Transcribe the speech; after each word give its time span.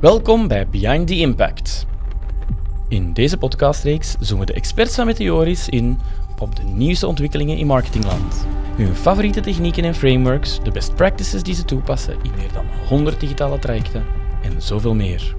Welkom 0.00 0.48
bij 0.48 0.68
Behind 0.68 1.06
the 1.06 1.18
Impact. 1.18 1.86
In 2.88 3.12
deze 3.12 3.38
podcastreeks 3.38 4.16
zoomen 4.20 4.46
de 4.46 4.52
experts 4.52 4.94
van 4.94 5.06
Meteoris 5.06 5.68
in 5.68 5.98
op 6.38 6.56
de 6.56 6.62
nieuwste 6.62 7.06
ontwikkelingen 7.06 7.56
in 7.56 7.66
marketingland. 7.66 8.46
Hun 8.76 8.94
favoriete 8.94 9.40
technieken 9.40 9.84
en 9.84 9.94
frameworks, 9.94 10.60
de 10.62 10.70
best 10.70 10.94
practices 10.94 11.42
die 11.42 11.54
ze 11.54 11.64
toepassen 11.64 12.16
in 12.22 12.30
meer 12.36 12.52
dan 12.52 12.64
100 12.88 13.20
digitale 13.20 13.58
trajecten 13.58 14.04
en 14.42 14.62
zoveel 14.62 14.94
meer. 14.94 15.34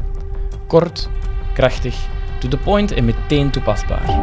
Kort, 0.67 1.09
krachtig, 1.53 2.07
to 2.39 2.47
the 2.47 2.57
point 2.57 2.91
en 2.91 3.05
meteen 3.05 3.51
toepasbaar. 3.51 4.21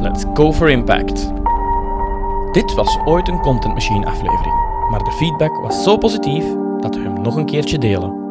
Let's 0.00 0.24
go 0.34 0.52
for 0.52 0.70
impact. 0.70 1.32
Dit 2.52 2.74
was 2.74 2.98
ooit 3.04 3.28
een 3.28 3.40
Content 3.40 3.74
Machine 3.74 4.06
aflevering, 4.06 4.54
maar 4.90 5.04
de 5.04 5.12
feedback 5.12 5.56
was 5.56 5.82
zo 5.82 5.96
positief 5.96 6.44
dat 6.80 6.94
we 6.94 7.02
hem 7.02 7.22
nog 7.22 7.36
een 7.36 7.46
keertje 7.46 7.78
delen. 7.78 8.21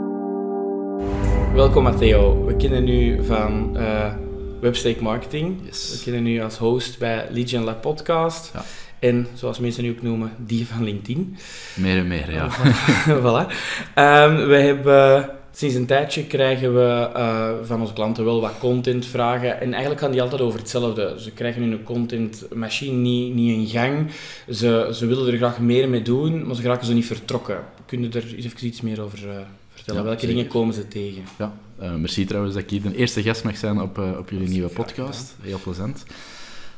Welkom 1.53 1.83
Matteo, 1.83 2.45
we 2.45 2.55
kennen 2.55 2.87
u 2.87 3.25
van 3.25 3.77
uh, 3.77 4.13
Webstake 4.61 5.03
Marketing. 5.03 5.59
Yes. 5.63 5.91
We 5.91 6.11
kennen 6.11 6.31
u 6.31 6.41
als 6.41 6.57
host 6.57 6.99
bij 6.99 7.27
Legion 7.29 7.63
Lab 7.63 7.81
Podcast. 7.81 8.51
Ja. 8.53 8.63
En 8.99 9.27
zoals 9.33 9.59
mensen 9.59 9.83
nu 9.83 9.89
ook 9.89 10.01
noemen, 10.01 10.31
die 10.37 10.67
van 10.67 10.83
LinkedIn. 10.83 11.37
Meer 11.75 11.97
en 11.97 12.07
meer, 12.07 12.31
ja. 12.31 12.49
voilà. 13.23 13.53
Ehm, 13.93 14.47
we 14.47 14.55
hebben 14.55 15.29
sinds 15.51 15.75
een 15.75 15.85
tijdje 15.85 16.25
krijgen 16.25 16.73
we 16.73 17.09
eh, 17.13 17.49
van 17.63 17.81
onze 17.81 17.93
klanten 17.93 18.25
wel 18.25 18.41
wat 18.41 18.57
content 18.59 19.05
vragen. 19.05 19.61
En 19.61 19.71
eigenlijk 19.71 20.01
gaan 20.01 20.11
die 20.11 20.21
altijd 20.21 20.41
over 20.41 20.59
hetzelfde. 20.59 21.15
Ze 21.17 21.31
krijgen 21.31 21.61
hun 21.61 21.83
contentmachine 21.83 22.97
niet, 22.97 23.33
niet 23.33 23.57
in 23.57 23.67
gang. 23.67 24.11
Ze, 24.49 24.89
ze 24.93 25.05
willen 25.05 25.31
er 25.31 25.37
graag 25.37 25.59
meer 25.59 25.89
mee 25.89 26.01
doen, 26.01 26.45
maar 26.45 26.55
ze 26.55 26.61
raken 26.61 26.85
zo 26.85 26.93
niet 26.93 27.05
vertrokken. 27.05 27.59
Kun 27.85 28.01
je 28.01 28.09
er 28.09 28.35
eens 28.35 28.45
even 28.45 28.67
iets 28.67 28.81
meer 28.81 29.01
over 29.01 29.17
uh, 29.17 29.33
vertellen? 29.69 30.01
Ja, 30.01 30.07
Welke 30.07 30.19
zeker. 30.19 30.35
dingen 30.35 30.51
komen 30.51 30.73
ze 30.73 30.87
tegen? 30.87 31.23
ja. 31.37 31.53
Uh, 31.81 31.95
merci 31.95 32.25
trouwens 32.25 32.53
dat 32.53 32.63
ik 32.63 32.69
hier 32.69 32.81
de 32.81 32.95
eerste 32.95 33.21
gast 33.21 33.43
mag 33.43 33.57
zijn 33.57 33.81
op, 33.81 33.97
op 33.97 34.29
jullie 34.29 34.47
nieuwe 34.47 34.69
podcast. 34.69 35.35
Heel 35.41 35.59
plezant. 35.63 36.05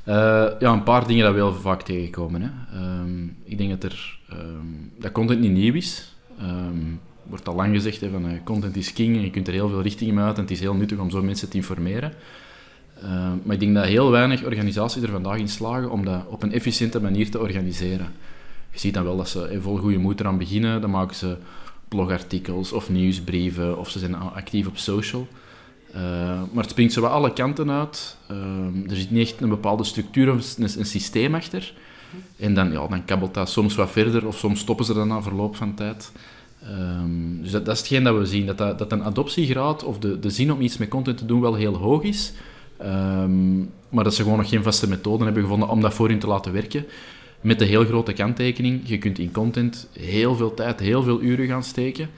Uh, 0.08 0.16
ja, 0.60 0.72
een 0.72 0.84
paar 0.84 1.08
dingen 1.08 1.24
dat 1.24 1.34
we 1.34 1.40
heel 1.40 1.54
vaak 1.54 1.82
tegenkomen. 1.82 2.42
Hè. 2.42 2.80
Um, 3.00 3.38
ik 3.44 3.58
denk 3.58 3.70
dat, 3.70 3.92
er, 3.92 4.20
um, 4.34 4.92
dat 5.00 5.12
content 5.12 5.40
niet 5.40 5.52
nieuw 5.52 5.74
is. 5.74 6.16
Um, 6.42 7.00
wordt 7.30 7.48
al 7.48 7.56
lang 7.56 7.74
gezegd, 7.74 8.02
hè, 8.02 8.10
van, 8.10 8.26
uh, 8.26 8.32
content 8.44 8.76
is 8.76 8.94
king 8.94 9.16
en 9.16 9.22
je 9.22 9.30
kunt 9.30 9.48
er 9.48 9.54
heel 9.54 9.70
veel 9.70 9.82
richtingen 9.82 10.24
uit 10.24 10.36
en 10.36 10.42
het 10.42 10.52
is 10.52 10.60
heel 10.60 10.74
nuttig 10.74 10.98
om 10.98 11.10
zo 11.10 11.24
mensen 11.24 11.50
te 11.50 11.58
informeren. 11.58 12.14
Uh, 13.04 13.32
maar 13.44 13.54
ik 13.54 13.60
denk 13.60 13.76
dat 13.76 13.86
heel 13.86 14.12
weinig 14.12 14.44
organisaties 14.44 15.02
er 15.02 15.10
vandaag 15.10 15.38
in 15.38 15.50
slagen 15.50 15.90
om 15.90 16.06
dat 16.06 16.26
op 16.28 16.44
een 16.44 16.52
efficiënte 16.52 17.02
manier 17.02 17.32
te 17.32 17.40
organiseren. 17.40 18.08
Je 18.72 18.80
ziet 18.80 18.94
dan 18.94 19.04
wel 19.04 19.18
dat 19.18 19.30
ze 19.30 19.58
vol 19.62 19.78
goede 19.78 19.98
moed 19.98 20.20
eraan 20.20 20.38
beginnen, 20.38 20.82
dan 20.82 20.90
maken 20.90 21.16
ze 21.16 21.38
blogartikels 21.88 22.72
of 22.72 22.90
nieuwsbrieven 22.90 23.78
of 23.78 23.90
ze 23.90 24.00
zijn 24.00 24.16
actief 24.16 24.68
op 24.68 24.78
social. 24.78 25.28
Maar 26.54 26.64
het 26.64 26.70
springt 26.70 26.94
zo 26.94 27.02
wat 27.02 27.12
alle 27.12 27.34
kanten 27.34 27.72
uit. 27.72 28.18
Er 28.90 28.96
zit 28.96 29.12
niet 29.12 29.28
echt 29.28 29.42
een 29.42 29.50
bepaalde 29.50 29.84
structuur 29.84 30.34
of 30.34 30.58
een, 30.58 30.86
systeem 30.86 31.36
achter. 31.36 31.74
En 32.38 32.54
dan, 32.54 32.72
ja, 32.72 32.88
dan 32.88 33.06
kabbelt 33.06 33.34
dat 33.34 33.50
soms 33.50 33.76
wat 33.76 33.92
verder 33.92 34.28
of 34.28 34.38
soms 34.38 34.60
stoppen 34.60 34.86
ze 34.86 34.94
dan 34.94 35.08
na 35.08 35.22
verloop 35.22 35.56
van 35.56 35.74
tijd. 35.74 36.12
Um, 36.70 37.40
dus 37.42 37.52
dat, 37.52 37.66
dat, 37.66 37.74
is 37.74 37.80
hetgeen 37.80 38.04
dat 38.04 38.18
we 38.18 38.26
zien, 38.26 38.46
dat, 38.46 38.58
dat, 38.58 38.78
dat 38.78 38.92
een 38.92 39.04
adoptiegraad 39.04 39.84
of 39.84 40.00
de, 40.00 40.20
de 40.20 40.30
zin 40.30 40.52
om 40.52 40.62
iets 40.62 40.78
met 40.78 40.90
content 40.90 41.18
te 41.18 41.26
doen 41.26 41.42
wel 41.42 41.54
heel 41.56 41.76
hoog 41.76 42.04
is. 42.04 42.34
Um, 42.82 43.70
maar 43.90 44.04
dat 44.04 44.14
ze 44.14 44.24
gewoon 44.24 44.38
nog 44.38 44.50
geen 44.50 44.64
vaste 44.64 44.90
methoden 44.90 45.26
hebben 45.26 45.44
gevonden 45.44 45.70
om 45.70 45.82
dat 45.82 45.94
voor 45.94 46.08
hun 46.08 46.20
te 46.20 46.28
laten 46.28 46.54
werken. 46.54 46.86
Met 47.42 47.60
de 47.60 47.66
heel 47.66 47.86
grote 47.86 48.14
kanttekening, 48.14 48.82
je 48.84 48.98
kunt 48.98 49.20
in 49.20 49.32
content 49.32 49.90
heel 50.00 50.36
veel 50.36 50.54
tijd, 50.54 50.80
heel 50.80 51.04
veel 51.04 51.22
uren 51.22 51.48
gaan 51.48 51.64
steken. 51.64 52.10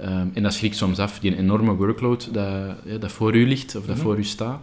Um, 0.00 0.30
en 0.34 0.42
dat 0.42 0.52
schrikt 0.52 0.76
soms 0.76 0.98
af, 0.98 1.18
die 1.18 1.36
enorme 1.36 1.74
workload 1.74 2.28
dat, 2.34 2.46
ja, 2.84 2.98
dat 2.98 3.12
voor 3.12 3.34
u 3.34 3.46
ligt, 3.46 3.76
of 3.76 3.86
dat 3.86 3.96
mm 3.96 4.02
-hmm. 4.02 4.02
voor 4.02 4.18
u 4.18 4.24
staat. 4.24 4.60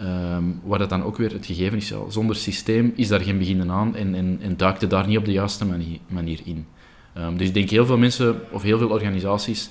Um, 0.00 0.60
waar 0.64 0.78
dat 0.78 0.88
dan 0.88 1.02
ook 1.02 1.16
weer 1.16 1.32
het 1.32 1.46
gegeven 1.46 1.76
is, 1.76 1.88
ja, 1.88 1.98
zonder 2.08 2.36
systeem 2.36 2.92
is 2.96 3.08
daar 3.08 3.20
geen 3.20 3.38
beginnen 3.38 3.70
aan 3.70 3.96
en, 3.96 4.14
en, 4.14 4.38
en 4.42 4.56
duikt 4.56 4.80
het 4.80 4.90
daar 4.90 5.06
niet 5.06 5.18
op 5.18 5.24
de 5.24 5.32
juiste 5.32 5.64
manier, 5.64 5.98
manier 6.08 6.40
in. 6.44 6.66
Um, 7.18 7.36
dus 7.36 7.48
ik 7.48 7.54
denk 7.54 7.70
heel 7.70 7.86
veel 7.86 7.98
mensen, 7.98 8.40
of 8.50 8.62
heel 8.62 8.78
veel 8.78 8.88
organisaties, 8.88 9.68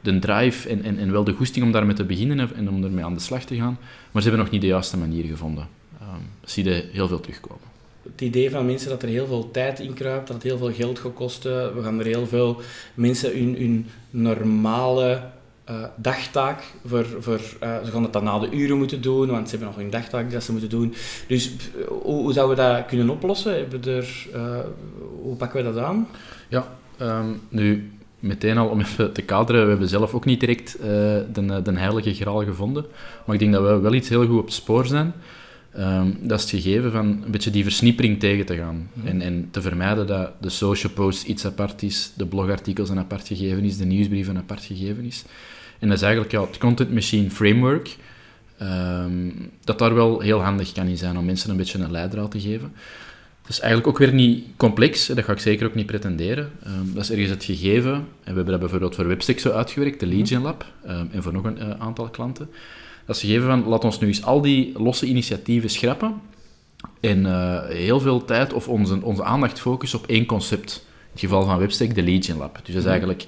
de 0.00 0.18
drive 0.18 0.68
en, 0.68 0.82
en, 0.82 0.98
en 0.98 1.12
wel 1.12 1.24
de 1.24 1.32
goesting 1.32 1.64
om 1.64 1.72
daarmee 1.72 1.94
te 1.94 2.04
beginnen 2.04 2.54
en 2.54 2.68
om 2.68 2.84
ermee 2.84 3.04
aan 3.04 3.14
de 3.14 3.20
slag 3.20 3.44
te 3.44 3.56
gaan, 3.56 3.78
maar 4.12 4.22
ze 4.22 4.28
hebben 4.28 4.44
nog 4.44 4.50
niet 4.50 4.60
de 4.60 4.66
juiste 4.66 4.96
manier 4.96 5.24
gevonden. 5.24 5.68
Um, 6.02 6.28
zie 6.44 6.64
je 6.64 6.88
heel 6.92 7.08
veel 7.08 7.20
terugkomen. 7.20 7.72
Het 8.12 8.20
idee 8.20 8.50
van 8.50 8.66
mensen 8.66 8.88
dat 8.88 9.02
er 9.02 9.08
heel 9.08 9.26
veel 9.26 9.50
tijd 9.50 9.80
in 9.80 9.94
kruipt, 9.94 10.26
dat 10.26 10.36
het 10.36 10.44
heel 10.44 10.58
veel 10.58 10.72
geld 10.72 10.98
gaat 10.98 11.14
kosten. 11.14 11.76
We 11.76 11.82
gaan 11.82 11.98
er 11.98 12.06
heel 12.06 12.26
veel 12.26 12.60
mensen 12.94 13.38
hun, 13.38 13.56
hun 13.56 13.86
normale 14.10 15.22
uh, 15.70 15.84
dagtaak 15.96 16.62
voor, 16.86 17.06
voor 17.20 17.40
uh, 17.62 17.84
ze 17.84 17.90
gaan 17.90 18.02
het 18.02 18.12
dan 18.12 18.24
na 18.24 18.38
de 18.38 18.50
uren 18.50 18.78
moeten 18.78 19.02
doen, 19.02 19.28
want 19.28 19.48
ze 19.48 19.56
hebben 19.56 19.74
nog 19.74 19.84
een 19.84 19.90
dagtaak 19.90 20.30
dat 20.30 20.42
ze 20.42 20.52
moeten 20.52 20.70
doen. 20.70 20.94
Dus 21.26 21.52
hoe, 21.88 22.22
hoe 22.22 22.32
zouden 22.32 22.56
we 22.56 22.62
dat 22.62 22.86
kunnen 22.86 23.08
oplossen? 23.08 23.54
Hebben 23.54 23.80
we 23.80 23.90
er, 23.90 24.26
uh, 24.34 24.58
hoe 25.22 25.36
pakken 25.36 25.64
we 25.64 25.72
dat 25.72 25.84
aan? 25.84 26.08
Ja, 26.48 26.68
um, 27.00 27.40
nu 27.48 27.90
meteen 28.18 28.58
al 28.58 28.68
om 28.68 28.80
even 28.80 29.12
te 29.12 29.22
kaderen, 29.22 29.62
we 29.62 29.70
hebben 29.70 29.88
zelf 29.88 30.14
ook 30.14 30.24
niet 30.24 30.40
direct 30.40 30.76
de, 30.80 31.60
de 31.62 31.72
heilige 31.78 32.14
graal 32.14 32.44
gevonden, 32.44 32.84
maar 33.24 33.34
ik 33.34 33.40
denk 33.40 33.52
dat 33.52 33.62
we 33.62 33.78
wel 33.78 33.94
iets 33.94 34.08
heel 34.08 34.26
goed 34.26 34.38
op 34.38 34.44
het 34.44 34.54
spoor 34.54 34.86
zijn. 34.86 35.12
Um, 35.78 36.18
dat 36.20 36.38
is 36.38 36.50
het 36.50 36.62
gegeven 36.62 36.92
van 36.92 37.06
een 37.06 37.30
beetje 37.30 37.50
die 37.50 37.62
versnippering 37.62 38.20
tegen 38.20 38.46
te 38.46 38.56
gaan. 38.56 38.88
Mm-hmm. 38.92 39.10
En, 39.10 39.20
en 39.20 39.48
te 39.50 39.62
vermijden 39.62 40.06
dat 40.06 40.30
de 40.40 40.48
social 40.48 40.92
post 40.92 41.24
iets 41.24 41.46
apart 41.46 41.82
is, 41.82 42.12
de 42.16 42.26
blogartikels 42.26 42.88
een 42.88 42.98
apart 42.98 43.26
gegeven 43.26 43.64
is, 43.64 43.76
de 43.76 43.84
nieuwsbrief 43.84 44.28
een 44.28 44.36
apart 44.36 44.64
gegeven 44.64 45.04
is. 45.04 45.24
En 45.78 45.88
dat 45.88 45.96
is 45.96 46.02
eigenlijk 46.02 46.32
ja, 46.32 46.40
het 46.40 46.58
Content 46.58 46.92
Machine 46.92 47.30
Framework, 47.30 47.96
um, 48.62 49.50
dat 49.64 49.78
daar 49.78 49.94
wel 49.94 50.20
heel 50.20 50.42
handig 50.42 50.72
kan 50.72 50.86
in 50.86 50.96
zijn 50.96 51.18
om 51.18 51.24
mensen 51.24 51.50
een 51.50 51.56
beetje 51.56 51.78
een 51.78 51.90
leidraad 51.90 52.30
te 52.30 52.40
geven. 52.40 52.72
Dat 53.44 53.52
is 53.52 53.60
eigenlijk 53.60 53.88
ook 53.88 53.98
weer 53.98 54.14
niet 54.14 54.44
complex, 54.56 55.06
dat 55.06 55.24
ga 55.24 55.32
ik 55.32 55.38
zeker 55.38 55.66
ook 55.66 55.74
niet 55.74 55.86
pretenderen. 55.86 56.52
Um, 56.66 56.94
dat 56.94 57.02
is 57.02 57.10
ergens 57.10 57.30
het 57.30 57.44
gegeven, 57.44 57.92
en 57.94 58.06
we 58.24 58.32
hebben 58.34 58.46
dat 58.46 58.60
bijvoorbeeld 58.60 58.94
voor 58.94 59.06
Webstack 59.06 59.38
zo 59.38 59.50
uitgewerkt, 59.50 60.00
de 60.00 60.06
Legion 60.06 60.42
Lab, 60.42 60.64
um, 60.86 61.08
en 61.12 61.22
voor 61.22 61.32
nog 61.32 61.44
een 61.44 61.58
uh, 61.58 61.70
aantal 61.78 62.08
klanten. 62.08 62.48
Dat 63.06 63.16
is 63.16 63.22
het 63.22 63.30
gegeven 63.30 63.48
van, 63.48 63.68
laat 63.68 63.84
ons 63.84 64.00
nu 64.00 64.06
eens 64.06 64.24
al 64.24 64.40
die 64.40 64.78
losse 64.78 65.06
initiatieven 65.06 65.70
schrappen 65.70 66.20
en 67.00 67.18
uh, 67.18 67.66
heel 67.66 68.00
veel 68.00 68.24
tijd 68.24 68.52
of 68.52 68.68
onze, 68.68 69.02
onze 69.02 69.24
aandacht 69.24 69.60
focussen 69.60 69.98
op 69.98 70.06
één 70.06 70.26
concept. 70.26 70.86
In 70.86 71.10
het 71.10 71.20
geval 71.20 71.44
van 71.44 71.58
Webstack, 71.58 71.94
de 71.94 72.02
Legion 72.02 72.38
Lab. 72.38 72.60
Dus 72.64 72.74
dat 72.74 72.82
is 72.82 72.90
eigenlijk 72.90 73.26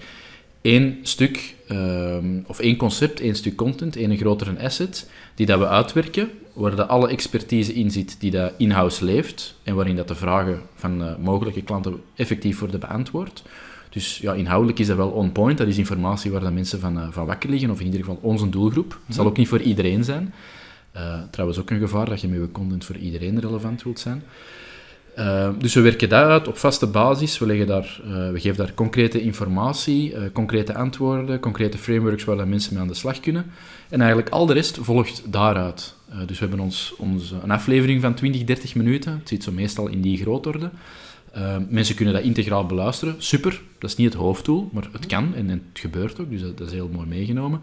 één 0.66 0.99
stuk, 1.03 1.54
um, 1.71 2.44
of 2.47 2.59
één 2.59 2.77
concept, 2.77 3.21
één 3.21 3.34
stuk 3.34 3.56
content, 3.56 3.97
één 3.97 4.16
grotere 4.16 4.59
asset, 4.60 5.09
die 5.34 5.47
dat 5.47 5.59
we 5.59 5.69
uitwerken, 5.69 6.31
waar 6.53 6.77
dat 6.77 6.88
alle 6.88 7.09
expertise 7.09 7.75
in 7.75 7.91
zit 7.91 8.21
die 8.21 8.31
dat 8.31 8.53
in-house 8.56 9.04
leeft, 9.04 9.54
en 9.62 9.75
waarin 9.75 9.97
dat 9.97 10.09
de 10.09 10.15
vragen 10.15 10.60
van 10.75 11.03
uh, 11.03 11.16
mogelijke 11.16 11.62
klanten 11.62 12.00
effectief 12.15 12.59
worden 12.59 12.81
beantwoord. 12.81 13.43
Dus 13.91 14.19
ja, 14.19 14.32
inhoudelijk 14.32 14.78
is 14.78 14.87
dat 14.87 14.97
wel 14.97 15.10
on 15.10 15.32
point. 15.32 15.59
Dat 15.59 15.66
is 15.66 15.78
informatie 15.78 16.31
waar 16.31 16.41
dat 16.41 16.53
mensen 16.53 16.81
van, 16.81 16.98
uh, 16.98 17.06
van 17.10 17.27
wakker 17.27 17.50
liggen, 17.50 17.71
of 17.71 17.78
in 17.78 17.84
ieder 17.84 18.00
geval 18.00 18.19
onze 18.22 18.48
doelgroep. 18.48 18.98
Het 19.06 19.15
zal 19.15 19.27
ook 19.27 19.37
niet 19.37 19.48
voor 19.48 19.60
iedereen 19.60 20.04
zijn. 20.04 20.34
Uh, 20.97 21.22
trouwens 21.31 21.60
ook 21.60 21.71
een 21.71 21.78
gevaar 21.78 22.09
dat 22.09 22.21
je 22.21 22.28
met 22.28 22.41
je 22.41 22.53
content 22.53 22.84
voor 22.84 22.97
iedereen 22.97 23.41
relevant 23.41 23.83
wilt 23.83 24.00
zijn. 24.00 24.22
Uh, 25.19 25.49
dus 25.59 25.75
we 25.75 25.81
werken 25.81 26.09
dat 26.09 26.25
uit 26.25 26.49
op 26.49 26.56
vaste 26.56 26.87
basis. 26.87 27.38
We, 27.38 27.47
leggen 27.47 27.66
daar, 27.66 28.00
uh, 28.06 28.31
we 28.31 28.41
geven 28.41 28.56
daar 28.56 28.75
concrete 28.75 29.21
informatie, 29.21 30.12
uh, 30.12 30.21
concrete 30.32 30.75
antwoorden, 30.75 31.41
concrete 31.41 31.78
frameworks 31.78 32.25
waar 32.25 32.49
mensen 32.49 32.72
mee 32.72 32.82
aan 32.82 32.88
de 32.88 32.94
slag 32.94 33.21
kunnen. 33.21 33.47
En 33.88 33.99
eigenlijk 34.00 34.31
al 34.31 34.47
de 34.47 34.53
rest 34.53 34.78
volgt 34.81 35.22
daaruit. 35.32 35.94
dus 36.27 36.38
we 36.38 36.47
hebben 36.47 36.65
ons, 36.65 36.94
ons 36.99 37.31
een 37.43 37.50
aflevering 37.50 38.00
van 38.00 38.15
20, 38.15 38.44
30 38.44 38.75
minuten. 38.75 39.12
Het 39.12 39.28
zit 39.28 39.43
zo 39.43 39.53
meestal 39.53 39.88
in 39.88 40.00
die 40.00 40.19
grootorde. 40.19 40.71
mensen 41.69 41.94
kunnen 41.94 42.15
dat 42.15 42.22
integraal 42.22 42.66
beluisteren. 42.66 43.15
Super, 43.19 43.60
dat 43.78 43.91
is 43.91 43.97
niet 43.97 44.12
het 44.12 44.22
hoofddoel, 44.22 44.69
maar 44.72 44.88
het 44.93 45.06
kan 45.06 45.34
en, 45.34 45.48
het 45.48 45.60
gebeurt 45.72 46.21
ook. 46.21 46.30
Dus 46.30 46.41
dat 46.41 46.60
is 46.60 46.72
heel 46.72 46.91
mooi 46.92 47.07
meegenomen. 47.07 47.60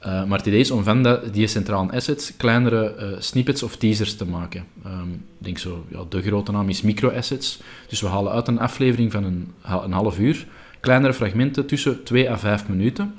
Uh, 0.00 0.24
maar 0.24 0.38
het 0.38 0.46
idee 0.46 0.60
is 0.60 0.70
om 0.70 0.84
van 0.84 1.20
die 1.32 1.46
centrale 1.46 1.92
assets 1.92 2.36
kleinere 2.36 2.94
uh, 2.98 3.20
snippets 3.20 3.62
of 3.62 3.76
teasers 3.76 4.16
te 4.16 4.26
maken. 4.26 4.64
Um, 4.86 5.12
ik 5.12 5.44
denk 5.44 5.58
zo, 5.58 5.84
ja, 5.88 6.04
de 6.08 6.22
grote 6.22 6.52
naam 6.52 6.68
is 6.68 6.82
micro-assets. 6.82 7.60
Dus 7.88 8.00
we 8.00 8.06
halen 8.06 8.32
uit 8.32 8.48
een 8.48 8.58
aflevering 8.58 9.12
van 9.12 9.24
een, 9.24 9.52
een 9.62 9.92
half 9.92 10.18
uur 10.18 10.46
kleinere 10.80 11.14
fragmenten 11.14 11.66
tussen 11.66 12.04
2 12.04 12.30
à 12.30 12.38
5 12.38 12.68
minuten. 12.68 13.14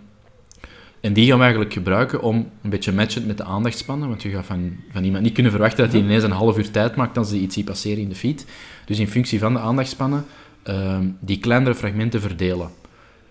En 1.02 1.14
die 1.14 1.28
gaan 1.28 1.38
we 1.38 1.42
eigenlijk 1.42 1.74
gebruiken 1.74 2.22
om 2.22 2.50
een 2.62 2.70
beetje 2.70 2.92
matchend 2.92 3.28
met 3.28 3.38
de 3.38 3.44
aandachtspannen. 3.44 4.08
Want 4.08 4.22
je 4.22 4.30
gaat 4.30 4.46
van, 4.46 4.76
van 4.92 5.04
iemand 5.04 5.24
niet 5.24 5.34
kunnen 5.34 5.52
verwachten 5.52 5.84
dat 5.84 5.94
hij 5.94 6.02
ineens 6.02 6.24
een 6.24 6.32
half 6.32 6.58
uur 6.58 6.72
tijd 6.72 6.96
maakt 6.96 7.18
als 7.18 7.30
hij 7.30 7.40
iets 7.40 7.56
ziet 7.56 7.66
passeren 7.66 8.04
in 8.04 8.10
de 8.10 8.16
feed. 8.16 8.46
Dus 8.86 9.00
in 9.00 9.08
functie 9.08 9.40
van 9.40 9.54
de 9.54 9.60
aandachtspannen 9.60 10.26
um, 10.64 11.18
die 11.20 11.40
kleinere 11.40 11.76
fragmenten 11.76 12.22
verdelen. 12.22 12.70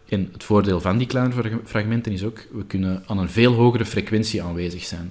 En 0.08 0.28
het 0.32 0.44
voordeel 0.44 0.80
van 0.80 0.98
die 0.98 1.06
kleine 1.06 1.32
fragmenten 1.64 2.12
is 2.12 2.24
ook, 2.24 2.46
we 2.52 2.64
kunnen 2.66 3.02
aan 3.06 3.18
een 3.18 3.28
veel 3.28 3.52
hogere 3.52 3.84
frequentie 3.84 4.42
aanwezig 4.42 4.84
zijn. 4.84 5.10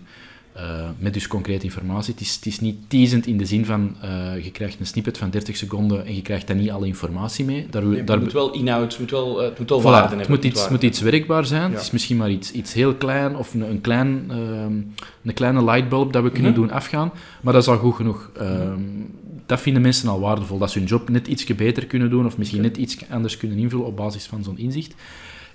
Uh, 0.57 0.61
met 0.97 1.13
dus 1.13 1.27
concrete 1.27 1.63
informatie. 1.65 2.13
Het 2.13 2.21
is, 2.21 2.35
het 2.35 2.45
is 2.45 2.59
niet 2.59 2.75
teasend 2.87 3.25
in 3.27 3.37
de 3.37 3.45
zin 3.45 3.65
van 3.65 3.95
uh, 4.03 4.43
je 4.43 4.51
krijgt 4.51 4.79
een 4.79 4.85
snippet 4.85 5.17
van 5.17 5.29
30 5.29 5.57
seconden 5.57 6.05
en 6.05 6.15
je 6.15 6.21
krijgt 6.21 6.47
daar 6.47 6.55
niet 6.55 6.71
alle 6.71 6.87
informatie 6.87 7.45
mee. 7.45 7.67
Daar, 7.69 7.85
nee, 7.85 8.03
daar 8.03 8.15
het 8.15 8.25
moet 8.25 8.33
wel 8.33 8.53
inhoud, 8.53 8.91
het 8.91 8.99
moet 8.99 9.11
wel, 9.11 9.41
uh, 9.41 9.49
het 9.49 9.59
moet 9.59 9.69
wel 9.69 9.79
voilà, 9.79 9.83
waarde 9.83 10.01
het 10.01 10.09
hebben. 10.09 10.29
Moet 10.35 10.43
iets, 10.45 10.61
het 10.61 10.69
moet 10.69 10.83
iets 10.83 11.01
werkbaar 11.01 11.45
zijn. 11.45 11.69
Ja. 11.69 11.75
Het 11.75 11.81
is 11.81 11.91
misschien 11.91 12.17
maar 12.17 12.29
iets, 12.29 12.51
iets 12.51 12.73
heel 12.73 12.93
klein 12.95 13.35
of 13.35 13.53
een, 13.53 13.61
een, 13.61 13.81
klein, 13.81 14.29
een 15.23 15.33
kleine 15.33 15.63
lightbulb 15.63 16.13
dat 16.13 16.23
we 16.23 16.31
kunnen 16.31 16.51
Mhm. 16.51 16.59
doen 16.61 16.71
afgaan, 16.71 17.11
maar 17.41 17.53
dat 17.53 17.61
is 17.61 17.67
al 17.67 17.77
goed 17.77 17.95
genoeg. 17.95 18.31
Um, 18.41 19.11
dat 19.45 19.61
vinden 19.61 19.81
mensen 19.81 20.09
al 20.09 20.19
waardevol, 20.19 20.57
dat 20.57 20.71
ze 20.71 20.79
hun 20.79 20.87
job 20.87 21.09
net 21.09 21.27
iets 21.27 21.45
beter 21.45 21.85
kunnen 21.85 22.09
doen 22.09 22.25
of 22.25 22.37
misschien 22.37 22.61
net 22.61 22.77
iets 22.77 23.09
anders 23.09 23.37
kunnen 23.37 23.57
invullen 23.57 23.85
op 23.85 23.95
basis 23.95 24.25
van 24.25 24.43
zo'n 24.43 24.57
inzicht. 24.57 24.95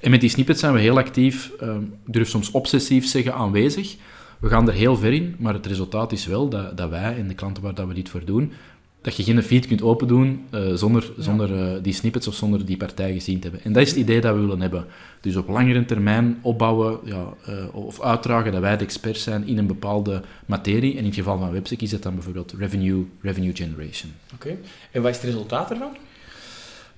En 0.00 0.10
met 0.10 0.20
die 0.20 0.30
snippets 0.30 0.60
zijn 0.60 0.72
we 0.72 0.80
heel 0.80 0.98
actief, 0.98 1.50
um, 1.62 1.94
ik 2.06 2.12
durf 2.12 2.28
soms 2.28 2.50
obsessief 2.50 3.06
zeggen, 3.06 3.34
aanwezig. 3.34 3.96
We 4.40 4.48
gaan 4.48 4.68
er 4.68 4.74
heel 4.74 4.96
ver 4.96 5.12
in, 5.12 5.34
maar 5.38 5.54
het 5.54 5.66
resultaat 5.66 6.12
is 6.12 6.26
wel 6.26 6.48
dat, 6.48 6.76
dat 6.76 6.90
wij 6.90 7.16
en 7.16 7.28
de 7.28 7.34
klanten 7.34 7.62
waar 7.62 7.74
dat 7.74 7.86
we 7.86 7.94
dit 7.94 8.08
voor 8.08 8.24
doen, 8.24 8.52
dat 9.00 9.16
je 9.16 9.22
geen 9.22 9.42
feed 9.42 9.66
kunt 9.66 9.82
open 9.82 10.08
doen 10.08 10.44
uh, 10.54 10.74
zonder, 10.74 11.12
zonder 11.18 11.50
uh, 11.50 11.82
die 11.82 11.92
snippets 11.92 12.26
of 12.28 12.34
zonder 12.34 12.64
die 12.64 12.76
partij 12.76 13.12
gezien 13.12 13.38
te 13.38 13.42
hebben. 13.42 13.64
En 13.64 13.72
dat 13.72 13.82
is 13.82 13.88
het 13.88 13.98
idee 13.98 14.20
dat 14.20 14.34
we 14.34 14.40
willen 14.40 14.60
hebben. 14.60 14.86
Dus 15.20 15.36
op 15.36 15.48
langere 15.48 15.84
termijn 15.84 16.38
opbouwen 16.42 16.98
ja, 17.04 17.34
uh, 17.48 17.74
of 17.74 18.00
uitdragen 18.00 18.52
dat 18.52 18.60
wij 18.60 18.76
de 18.76 18.84
experts 18.84 19.22
zijn 19.22 19.46
in 19.46 19.58
een 19.58 19.66
bepaalde 19.66 20.22
materie. 20.46 20.92
En 20.92 20.98
in 20.98 21.04
het 21.04 21.14
geval 21.14 21.38
van 21.38 21.50
WebSec 21.50 21.80
is 21.80 21.90
dat 21.90 22.02
dan 22.02 22.14
bijvoorbeeld 22.14 22.54
revenue, 22.58 23.06
revenue 23.20 23.54
generation. 23.54 24.12
Oké. 24.34 24.46
Okay. 24.46 24.58
En 24.90 25.02
wat 25.02 25.10
is 25.10 25.16
het 25.16 25.26
resultaat 25.26 25.70
ervan? 25.70 25.96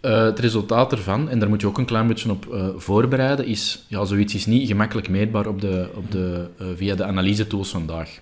Het 0.00 0.38
resultaat 0.38 0.92
ervan, 0.92 1.28
en 1.28 1.38
daar 1.38 1.48
moet 1.48 1.60
je 1.60 1.66
ook 1.66 1.78
een 1.78 1.84
klein 1.84 2.06
beetje 2.06 2.30
op 2.30 2.74
voorbereiden, 2.76 3.46
is, 3.46 3.84
ja, 3.88 4.04
zoiets 4.04 4.34
is 4.34 4.46
niet 4.46 4.68
gemakkelijk 4.68 5.08
meetbaar 5.08 5.46
op 5.46 5.60
de, 5.60 5.88
op 5.94 6.10
de, 6.10 6.48
via 6.76 6.94
de 6.94 7.04
analyse-tools 7.04 7.70
vandaag. 7.70 8.20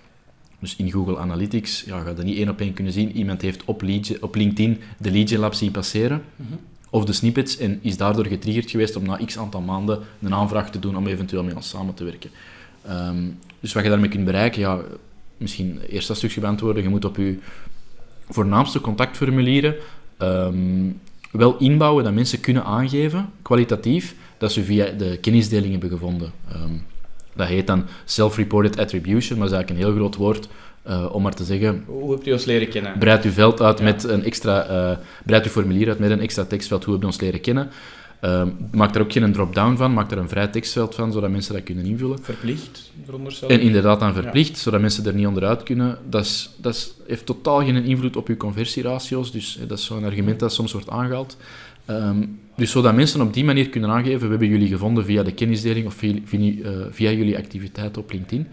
Dus 0.61 0.75
in 0.75 0.91
Google 0.91 1.17
Analytics 1.17 1.83
ja, 1.85 2.01
ga 2.01 2.09
je 2.09 2.15
dat 2.15 2.25
niet 2.25 2.37
één 2.37 2.49
op 2.49 2.59
één 2.59 2.73
kunnen 2.73 2.93
zien. 2.93 3.11
Iemand 3.11 3.41
heeft 3.41 3.65
op, 3.65 3.81
lead, 3.81 4.19
op 4.19 4.35
LinkedIn 4.35 4.81
de 4.97 5.11
Lead 5.11 5.31
Lab 5.31 5.53
zien 5.53 5.71
passeren, 5.71 6.21
mm 6.35 6.45
-hmm. 6.47 6.59
of 6.89 7.05
de 7.05 7.13
snippets, 7.13 7.57
en 7.57 7.79
is 7.81 7.97
daardoor 7.97 8.25
getriggerd 8.25 8.71
geweest 8.71 8.95
om 8.95 9.03
na 9.03 9.19
x 9.25 9.37
aantal 9.37 9.61
maanden 9.61 9.99
een 10.21 10.33
aanvraag 10.33 10.71
te 10.71 10.79
doen 10.79 10.97
om 10.97 11.07
eventueel 11.07 11.43
met 11.43 11.55
ons 11.55 11.69
samen 11.69 11.93
te 11.93 12.03
werken. 12.03 12.29
Um, 12.89 13.37
dus 13.59 13.73
wat 13.73 13.83
je 13.83 13.89
daarmee 13.89 14.09
kunt 14.09 14.25
bereiken, 14.25 14.61
ja, 14.61 14.79
misschien 15.37 15.79
eerst 15.89 16.07
dat 16.07 16.17
stukje 16.17 16.41
beantwoorden, 16.41 16.83
je 16.83 16.89
moet 16.89 17.05
op 17.05 17.17
je 17.17 17.37
voornaamste 18.29 18.81
contactformulieren 18.81 19.75
um, 20.17 20.99
wel 21.31 21.57
inbouwen 21.57 22.03
dat 22.03 22.13
mensen 22.13 22.39
kunnen 22.39 22.63
aangeven, 22.63 23.29
kwalitatief, 23.41 24.15
dat 24.37 24.51
ze 24.51 24.63
via 24.63 24.85
de 24.91 25.17
kennisdeling 25.17 25.71
hebben 25.71 25.89
gevonden. 25.89 26.31
Um, 26.55 26.83
dat 27.35 27.47
heet 27.47 27.67
dan 27.67 27.85
self-reported 28.05 28.79
attribution, 28.79 29.37
maar 29.37 29.47
dat 29.47 29.57
is 29.59 29.65
eigenlijk 29.65 29.69
een 29.69 29.93
heel 29.93 30.01
groot 30.01 30.15
woord 30.15 30.47
uh, 30.87 31.13
om 31.13 31.21
maar 31.21 31.33
te 31.33 31.43
zeggen... 31.43 31.83
Hoe 31.87 32.11
heb 32.11 32.23
je 32.23 32.31
ons 32.31 32.45
leren 32.45 32.69
kennen? 32.69 32.97
Breid 32.97 33.23
uw 33.23 33.31
veld 33.31 33.61
uit 33.61 33.77
ja. 33.77 33.83
met 33.83 34.03
een 34.03 34.23
extra... 34.23 34.69
Uh, 34.69 34.97
breid 35.25 35.43
uw 35.43 35.51
formulier 35.51 35.87
uit 35.87 35.99
met 35.99 36.11
een 36.11 36.19
extra 36.19 36.43
tekstveld, 36.43 36.83
hoe 36.83 36.93
heb 36.93 37.01
je 37.01 37.07
ons 37.07 37.19
leren 37.19 37.41
kennen? 37.41 37.69
Um, 38.25 38.57
maak 38.71 38.93
daar 38.93 39.01
ook 39.01 39.11
geen 39.11 39.31
drop-down 39.31 39.75
van, 39.75 39.93
maak 39.93 40.11
er 40.11 40.17
een 40.17 40.29
vrij 40.29 40.47
tekstveld 40.47 40.95
van, 40.95 41.11
zodat 41.11 41.29
mensen 41.29 41.53
dat 41.53 41.63
kunnen 41.63 41.85
invullen. 41.85 42.23
Verplicht, 42.23 42.91
veronderstel 43.05 43.49
En 43.49 43.59
inderdaad 43.59 43.99
dan 43.99 44.13
verplicht, 44.13 44.49
ja. 44.49 44.55
zodat 44.55 44.81
mensen 44.81 45.05
er 45.05 45.13
niet 45.13 45.27
onderuit 45.27 45.63
kunnen. 45.63 45.97
Dat, 46.09 46.23
is, 46.23 46.49
dat 46.57 46.73
is, 46.73 46.93
heeft 47.07 47.25
totaal 47.25 47.59
geen 47.59 47.83
invloed 47.83 48.15
op 48.15 48.27
uw 48.27 48.37
conversieratio's, 48.37 49.31
dus 49.31 49.59
dat 49.67 49.77
is 49.77 49.85
zo'n 49.85 50.03
argument 50.03 50.39
dat 50.39 50.53
soms 50.53 50.71
wordt 50.71 50.89
aangehaald. 50.89 51.37
Um, 51.87 52.39
dus 52.55 52.71
zodat 52.71 52.95
mensen 52.95 53.21
op 53.21 53.33
die 53.33 53.43
manier 53.43 53.69
kunnen 53.69 53.89
aangeven, 53.89 54.21
we 54.21 54.29
hebben 54.29 54.47
jullie 54.47 54.67
gevonden 54.67 55.05
via 55.05 55.23
de 55.23 55.33
kennisdeling 55.33 55.85
of 55.85 55.93
via, 55.93 56.15
via, 56.25 56.39
uh, 56.39 56.85
via 56.89 57.11
jullie 57.11 57.37
activiteiten 57.37 58.01
op 58.01 58.11
LinkedIn. 58.11 58.47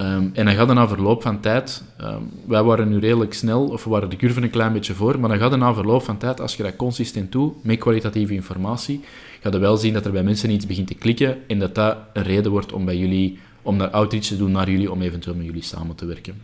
Um, 0.00 0.30
en 0.32 0.44
dan 0.44 0.54
gaat 0.54 0.74
na 0.74 0.88
verloop 0.88 1.22
van 1.22 1.40
tijd, 1.40 1.82
um, 2.00 2.30
wij 2.46 2.62
waren 2.62 2.88
nu 2.88 2.98
redelijk 2.98 3.34
snel, 3.34 3.66
of 3.66 3.84
we 3.84 3.90
waren 3.90 4.10
de 4.10 4.16
curve 4.16 4.42
een 4.42 4.50
klein 4.50 4.72
beetje 4.72 4.94
voor, 4.94 5.20
maar 5.20 5.28
dan 5.28 5.38
gaat 5.38 5.56
na 5.56 5.74
verloop 5.74 6.02
van 6.02 6.18
tijd, 6.18 6.40
als 6.40 6.56
je 6.56 6.62
dat 6.62 6.76
consistent 6.76 7.32
doet, 7.32 7.64
met 7.64 7.78
kwalitatieve 7.78 8.34
informatie, 8.34 9.00
ga 9.40 9.50
je 9.50 9.58
wel 9.58 9.76
zien 9.76 9.92
dat 9.92 10.04
er 10.04 10.12
bij 10.12 10.22
mensen 10.22 10.50
iets 10.50 10.66
begint 10.66 10.86
te 10.86 10.94
klikken 10.94 11.36
en 11.46 11.58
dat 11.58 11.74
dat 11.74 11.96
een 12.12 12.22
reden 12.22 12.50
wordt 12.50 12.72
om 12.72 12.84
bij 12.84 12.96
jullie, 12.96 13.38
om 13.62 13.76
naar 13.76 13.90
outreach 13.90 14.24
te 14.24 14.36
doen 14.36 14.50
naar 14.50 14.70
jullie, 14.70 14.90
om 14.90 15.02
eventueel 15.02 15.36
met 15.36 15.46
jullie 15.46 15.62
samen 15.62 15.96
te 15.96 16.06
werken. 16.06 16.34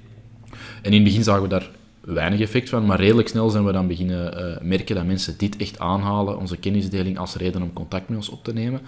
En 0.82 0.90
in 0.90 0.92
het 0.92 1.04
begin 1.04 1.22
zagen 1.22 1.42
we 1.42 1.48
daar 1.48 1.70
weinig 2.00 2.40
effect 2.40 2.68
van, 2.68 2.86
maar 2.86 3.00
redelijk 3.00 3.28
snel 3.28 3.50
zijn 3.50 3.64
we 3.64 3.72
dan 3.72 3.86
beginnen 3.86 4.34
uh, 4.38 4.68
merken 4.68 4.94
dat 4.94 5.06
mensen 5.06 5.34
dit 5.38 5.56
echt 5.56 5.78
aanhalen, 5.78 6.38
onze 6.38 6.56
kennisdeling, 6.56 7.18
als 7.18 7.34
reden 7.34 7.62
om 7.62 7.72
contact 7.72 8.08
met 8.08 8.18
ons 8.18 8.28
op 8.28 8.44
te 8.44 8.52
nemen. 8.52 8.80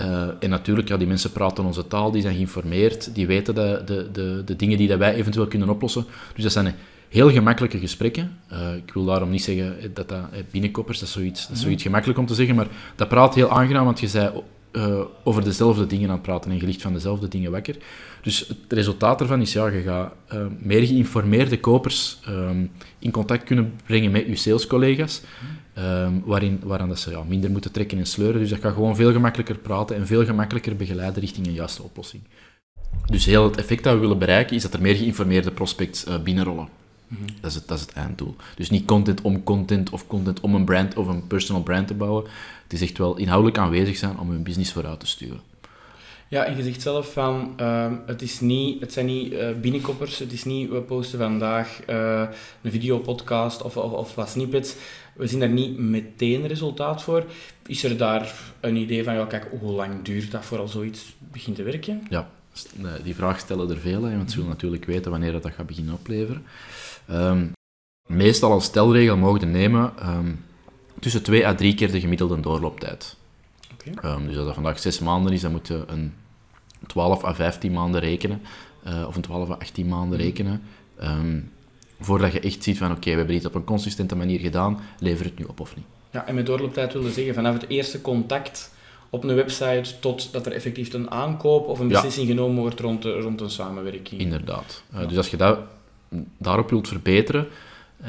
Uh, 0.00 0.28
en 0.40 0.50
natuurlijk, 0.50 0.88
ja, 0.88 0.96
die 0.96 1.06
mensen 1.06 1.32
praten 1.32 1.64
onze 1.64 1.86
taal, 1.86 2.10
die 2.10 2.22
zijn 2.22 2.34
geïnformeerd, 2.34 3.14
die 3.14 3.26
weten 3.26 3.54
de, 3.54 3.82
de, 3.84 4.08
de, 4.12 4.42
de 4.44 4.56
dingen 4.56 4.78
die 4.78 4.88
dat 4.88 4.98
wij 4.98 5.14
eventueel 5.14 5.46
kunnen 5.46 5.68
oplossen. 5.68 6.04
Dus 6.34 6.42
dat 6.42 6.52
zijn 6.52 6.74
heel 7.08 7.30
gemakkelijke 7.30 7.78
gesprekken. 7.78 8.38
Uh, 8.52 8.76
ik 8.76 8.92
wil 8.92 9.04
daarom 9.04 9.30
niet 9.30 9.42
zeggen 9.42 9.76
dat 9.94 10.08
dat 10.08 10.20
binnenkoppers, 10.50 10.98
dat 10.98 11.08
is, 11.08 11.14
zoiets, 11.14 11.46
dat 11.46 11.56
is 11.56 11.62
zoiets 11.62 11.82
gemakkelijk 11.82 12.18
om 12.18 12.26
te 12.26 12.34
zeggen, 12.34 12.54
maar 12.54 12.68
dat 12.96 13.08
praat 13.08 13.34
heel 13.34 13.50
aangenaam, 13.50 13.84
want 13.84 14.00
je 14.00 14.08
zei 14.08 14.30
uh, 14.72 15.00
over 15.24 15.44
dezelfde 15.44 15.86
dingen 15.86 16.08
aan 16.08 16.14
het 16.14 16.22
praten 16.22 16.50
en 16.50 16.56
je 16.56 16.66
ligt 16.66 16.82
van 16.82 16.92
dezelfde 16.92 17.28
dingen 17.28 17.50
wakker. 17.50 17.76
Dus 18.22 18.48
het 18.48 18.58
resultaat 18.68 19.20
ervan 19.20 19.40
is, 19.40 19.52
ja, 19.52 19.66
je 19.66 19.80
gaat 19.80 20.12
uh, 20.32 20.46
meer 20.58 20.86
geïnformeerde 20.86 21.60
kopers 21.60 22.20
um, 22.28 22.70
in 22.98 23.10
contact 23.10 23.44
kunnen 23.44 23.72
brengen 23.86 24.10
met 24.10 24.26
je 24.26 24.36
salescollega's, 24.36 25.22
um, 25.78 26.22
waarin, 26.24 26.60
waaraan 26.64 26.88
dat 26.88 26.98
ze 26.98 27.10
ja, 27.10 27.22
minder 27.22 27.50
moeten 27.50 27.72
trekken 27.72 27.98
en 27.98 28.06
sleuren. 28.06 28.40
Dus 28.40 28.50
dat 28.50 28.60
gaat 28.60 28.74
gewoon 28.74 28.96
veel 28.96 29.12
gemakkelijker 29.12 29.58
praten 29.58 29.96
en 29.96 30.06
veel 30.06 30.24
gemakkelijker 30.24 30.76
begeleiden 30.76 31.20
richting 31.20 31.46
een 31.46 31.52
juiste 31.52 31.82
oplossing. 31.82 32.22
Dus 33.06 33.24
heel 33.24 33.44
het 33.44 33.56
effect 33.56 33.84
dat 33.84 33.94
we 33.94 34.00
willen 34.00 34.18
bereiken, 34.18 34.56
is 34.56 34.62
dat 34.62 34.74
er 34.74 34.80
meer 34.80 34.96
geïnformeerde 34.96 35.50
prospects 35.50 36.06
uh, 36.06 36.18
binnenrollen. 36.18 36.68
Mm 37.06 37.16
-hmm. 37.18 37.26
dat, 37.40 37.50
is 37.50 37.56
het, 37.56 37.68
dat 37.68 37.78
is 37.78 37.84
het 37.84 37.92
einddoel. 37.92 38.36
Dus 38.54 38.70
niet 38.70 38.84
content 38.84 39.20
om 39.20 39.42
content 39.42 39.90
of 39.90 40.06
content 40.06 40.40
om 40.40 40.54
een 40.54 40.64
brand 40.64 40.94
of 40.94 41.06
een 41.06 41.26
personal 41.26 41.62
brand 41.62 41.86
te 41.86 41.94
bouwen. 41.94 42.24
Het 42.62 42.72
is 42.72 42.82
echt 42.82 42.98
wel 42.98 43.16
inhoudelijk 43.16 43.58
aanwezig 43.58 43.96
zijn 43.96 44.18
om 44.18 44.30
hun 44.30 44.42
business 44.42 44.72
vooruit 44.72 45.00
te 45.00 45.06
sturen. 45.06 45.40
Ja, 46.32 46.44
en 46.44 46.56
je 46.56 46.62
zegt 46.62 46.82
zelf 46.82 47.12
van, 47.12 47.54
uh, 47.60 47.92
het, 48.06 48.22
is 48.22 48.40
niet, 48.40 48.80
het 48.80 48.92
zijn 48.92 49.06
niet 49.06 49.32
uh, 49.32 49.48
binnenkoppers, 49.60 50.18
het 50.18 50.32
is 50.32 50.44
niet, 50.44 50.70
we 50.70 50.80
posten 50.80 51.18
vandaag 51.18 51.80
uh, 51.88 52.24
een 52.62 52.70
videopodcast 52.70 53.62
of, 53.62 53.76
of, 53.76 53.92
of 53.92 54.14
wat 54.14 54.28
snippets. 54.28 54.74
We 55.12 55.26
zien 55.26 55.40
daar 55.40 55.48
niet 55.48 55.78
meteen 55.78 56.46
resultaat 56.46 57.02
voor. 57.02 57.24
Is 57.66 57.84
er 57.84 57.96
daar 57.96 58.34
een 58.60 58.76
idee 58.76 59.04
van, 59.04 59.14
ja, 59.14 59.24
kijk, 59.24 59.48
hoe 59.60 59.72
lang 59.72 60.02
duurt 60.02 60.30
dat 60.30 60.44
voor 60.44 60.58
al 60.58 60.68
zoiets 60.68 61.14
begint 61.18 61.56
te 61.56 61.62
werken? 61.62 62.06
Ja, 62.08 62.30
die 63.02 63.14
vraag 63.14 63.38
stellen 63.38 63.70
er 63.70 63.78
veel, 63.78 64.02
hè, 64.02 64.16
want 64.16 64.30
ze 64.30 64.36
willen 64.36 64.50
natuurlijk 64.50 64.84
weten 64.84 65.10
wanneer 65.10 65.32
dat, 65.32 65.42
dat 65.42 65.52
gaat 65.52 65.66
beginnen 65.66 65.94
opleveren. 65.94 66.44
Um, 67.10 67.52
meestal 68.08 68.52
als 68.52 68.64
stelregel 68.64 69.16
mogen 69.16 69.50
nemen 69.50 69.92
um, 70.08 70.44
tussen 71.00 71.22
twee 71.22 71.46
à 71.46 71.54
drie 71.54 71.74
keer 71.74 71.92
de 71.92 72.00
gemiddelde 72.00 72.40
doorlooptijd. 72.40 73.16
Okay. 73.72 74.12
Um, 74.14 74.26
dus 74.26 74.36
als 74.36 74.44
dat 74.44 74.54
vandaag 74.54 74.78
zes 74.78 74.98
maanden 74.98 75.32
is, 75.32 75.40
dan 75.40 75.52
moet 75.52 75.68
je 75.68 75.84
een 75.86 76.12
12 76.86 77.24
à 77.24 77.34
15 77.34 77.72
maanden 77.72 78.00
rekenen, 78.00 78.42
uh, 78.86 79.06
of 79.06 79.16
een 79.16 79.22
12 79.22 79.50
à 79.50 79.54
18 79.54 79.88
maanden 79.88 80.18
Mhm. 80.18 80.26
rekenen, 80.26 80.62
um, 81.02 81.50
voordat 82.04 82.32
je 82.32 82.40
echt 82.40 82.62
ziet 82.62 82.78
van 82.78 82.90
oké, 82.90 82.96
okay, 82.96 83.12
we 83.12 83.18
hebben 83.18 83.36
dit 83.36 83.46
op 83.46 83.54
een 83.54 83.64
consistente 83.64 84.16
manier 84.16 84.40
gedaan, 84.40 84.78
lever 84.98 85.24
het 85.24 85.38
nu 85.38 85.44
op 85.44 85.60
of 85.60 85.76
niet. 85.76 85.84
Ja, 86.10 86.26
en 86.26 86.34
met 86.34 86.46
doorlooptijd 86.46 86.92
willen 86.92 87.12
zeggen 87.12 87.34
vanaf 87.34 87.54
het 87.54 87.68
eerste 87.68 88.00
contact 88.00 88.72
op 89.10 89.24
een 89.24 89.34
website 89.34 89.98
tot 90.00 90.32
dat 90.32 90.46
er 90.46 90.52
effectief 90.52 90.92
een 90.92 91.10
aankoop 91.10 91.66
of 91.66 91.78
een 91.78 91.88
beslissing 91.88 92.28
ja. 92.28 92.34
genomen 92.34 92.60
wordt 92.60 92.80
rond, 92.80 93.02
de, 93.02 93.20
rond 93.20 93.40
een 93.40 93.50
samenwerking. 93.50 94.20
Inderdaad. 94.20 94.82
Uh, 94.94 95.00
ja. 95.00 95.06
Dus 95.06 95.16
als 95.16 95.28
je 95.28 95.36
dat, 95.36 95.58
daarop 96.38 96.70
wilt 96.70 96.88
verbeteren, 96.88 97.46
uh, 98.02 98.08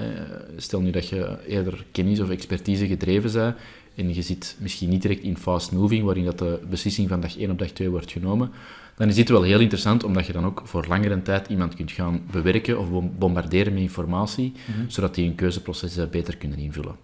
stel 0.57 0.81
nu 0.81 0.91
dat 0.91 1.09
je 1.09 1.37
eerder 1.47 1.85
kennis 1.91 2.19
of 2.19 2.29
expertise 2.29 2.87
gedreven 2.87 3.31
bent, 3.31 3.55
en 3.95 4.13
je 4.13 4.21
zit 4.21 4.55
misschien 4.59 4.89
niet 4.89 5.01
direct 5.01 5.23
in 5.23 5.37
fast 5.37 5.71
moving, 5.71 6.03
waarin 6.03 6.25
dat 6.25 6.39
de 6.39 6.59
beslissing 6.69 7.09
van 7.09 7.21
dag 7.21 7.37
1 7.37 7.51
op 7.51 7.59
dag 7.59 7.69
2 7.69 7.89
wordt 7.89 8.11
genomen, 8.11 8.51
dan 8.95 9.07
is 9.07 9.15
dit 9.15 9.29
wel 9.29 9.41
heel 9.41 9.59
interessant, 9.59 10.03
omdat 10.03 10.25
je 10.25 10.33
dan 10.33 10.45
ook 10.45 10.61
voor 10.65 10.85
langere 10.87 11.21
tijd 11.21 11.47
iemand 11.47 11.75
kunt 11.75 11.91
gaan 11.91 12.21
bewerken 12.31 12.79
of 12.79 12.87
bombarderen 13.17 13.73
met 13.73 13.81
informatie, 13.81 14.53
Mhm. 14.65 14.89
zodat 14.89 15.15
die 15.15 15.25
hun 15.25 15.35
keuzeprocessen 15.35 16.09
beter 16.09 16.37
kunnen 16.37 16.57
invullen. 16.57 16.95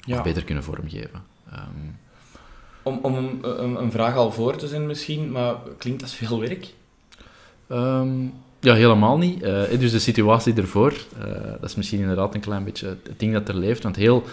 Ja. 0.00 0.16
Of 0.16 0.22
beter 0.22 0.44
kunnen 0.44 0.64
vormgeven. 0.64 1.22
Um, 1.52 1.96
om 2.82 2.98
om 3.02 3.14
een, 3.14 3.38
een, 3.42 3.82
een, 3.82 3.90
vraag 3.90 4.16
al 4.16 4.32
voor 4.32 4.56
te 4.56 4.68
zijn 4.68 4.86
misschien, 4.86 5.30
maar 5.30 5.54
klinkt 5.78 6.00
dat 6.00 6.10
veel 6.10 6.40
werk? 6.40 6.74
Um, 7.68 8.32
ja, 8.60 8.74
helemaal 8.74 9.18
niet. 9.18 9.42
Uh, 9.42 9.62
dus 9.78 9.90
de 9.90 9.98
situatie 9.98 10.54
ervoor, 10.54 10.92
uh, 10.92 11.24
dat 11.60 11.70
is 11.70 11.74
misschien 11.74 12.00
inderdaad 12.00 12.34
een 12.34 12.40
klein 12.40 12.64
beetje 12.64 12.86
het 12.86 13.18
ding 13.18 13.32
dat 13.32 13.48
er 13.48 13.56
leeft, 13.56 13.82
want 13.82 13.96
heel... 13.96 14.24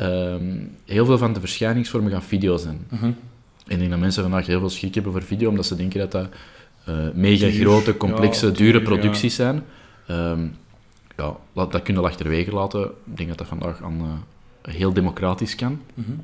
Um, 0.00 0.76
heel 0.84 1.06
veel 1.06 1.18
van 1.18 1.32
de 1.32 1.40
verschijningsvormen 1.40 2.10
gaan 2.10 2.22
video 2.22 2.56
zijn. 2.56 2.86
Mm-hmm. 2.88 3.16
En 3.66 3.72
ik 3.72 3.78
denk 3.78 3.90
dat 3.90 3.98
mensen 3.98 4.22
vandaag 4.22 4.46
heel 4.46 4.58
veel 4.58 4.70
schrik 4.70 4.94
hebben 4.94 5.12
voor 5.12 5.22
video, 5.22 5.48
omdat 5.48 5.66
ze 5.66 5.76
denken 5.76 6.00
dat 6.00 6.12
dat 6.12 6.28
uh, 6.88 6.94
mega 7.14 7.50
grote, 7.50 7.96
complexe, 7.96 8.46
ja, 8.46 8.52
dure 8.52 8.82
producties 8.82 9.36
ja. 9.36 9.42
zijn. 9.44 9.62
Um, 10.10 10.54
ja, 11.16 11.36
dat 11.52 11.82
kunnen 11.82 12.02
we 12.02 12.08
achterwege 12.08 12.52
laten. 12.52 12.84
Ik 12.84 13.16
denk 13.16 13.28
dat 13.28 13.38
dat 13.38 13.46
vandaag 13.46 13.82
aan, 13.82 14.00
uh, 14.00 14.74
heel 14.74 14.92
democratisch 14.92 15.54
kan. 15.54 15.80
Mm-hmm. 15.94 16.20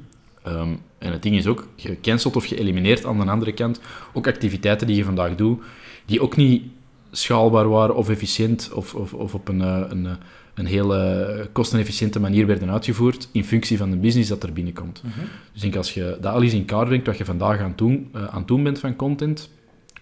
Um, 0.47 0.81
en 0.99 1.13
het 1.13 1.23
ding 1.23 1.37
is 1.37 1.47
ook, 1.47 1.69
je 1.77 2.01
cancelt 2.01 2.37
of 2.37 2.47
je 2.47 2.59
elimineert 2.59 3.05
aan 3.05 3.21
de 3.21 3.31
andere 3.31 3.53
kant 3.53 3.81
ook 4.13 4.27
activiteiten 4.27 4.87
die 4.87 4.97
je 4.97 5.05
vandaag 5.05 5.35
doet, 5.35 5.63
die 6.05 6.21
ook 6.21 6.37
niet 6.37 6.63
schaalbaar 7.11 7.69
waren 7.69 7.95
of 7.95 8.09
efficiënt 8.09 8.71
of, 8.75 8.95
of, 8.95 9.15
of 9.15 9.35
op 9.35 9.49
een, 9.49 9.61
eh, 9.63 9.83
een, 9.89 10.09
een 10.55 10.67
hele 10.67 11.49
kostenefficiënte 11.53 12.21
manier 12.21 12.47
werden 12.47 12.71
uitgevoerd 12.71 13.29
in 13.33 13.45
functie 13.45 13.77
van 13.79 13.91
de 13.91 13.97
business 13.97 14.29
dat 14.29 14.43
er 14.43 14.53
binnenkomt. 14.53 15.03
Mhm. 15.05 15.19
Dus 15.53 15.55
ik 15.55 15.61
denk 15.63 15.77
als 15.77 15.95
je 15.95 16.19
dat 16.21 16.33
al 16.33 16.43
eens 16.43 16.53
in 16.53 16.65
kaart 16.65 16.87
brengt, 16.89 17.07
wat 17.07 17.19
je 17.19 17.25
vandaag 17.25 17.59
aan 17.59 17.69
het 17.69 17.79
doen, 17.79 18.09
eh, 18.13 18.25
aan 18.25 18.43
doen 18.47 18.63
bent 18.63 18.79
van 18.79 18.97
content, 18.97 19.51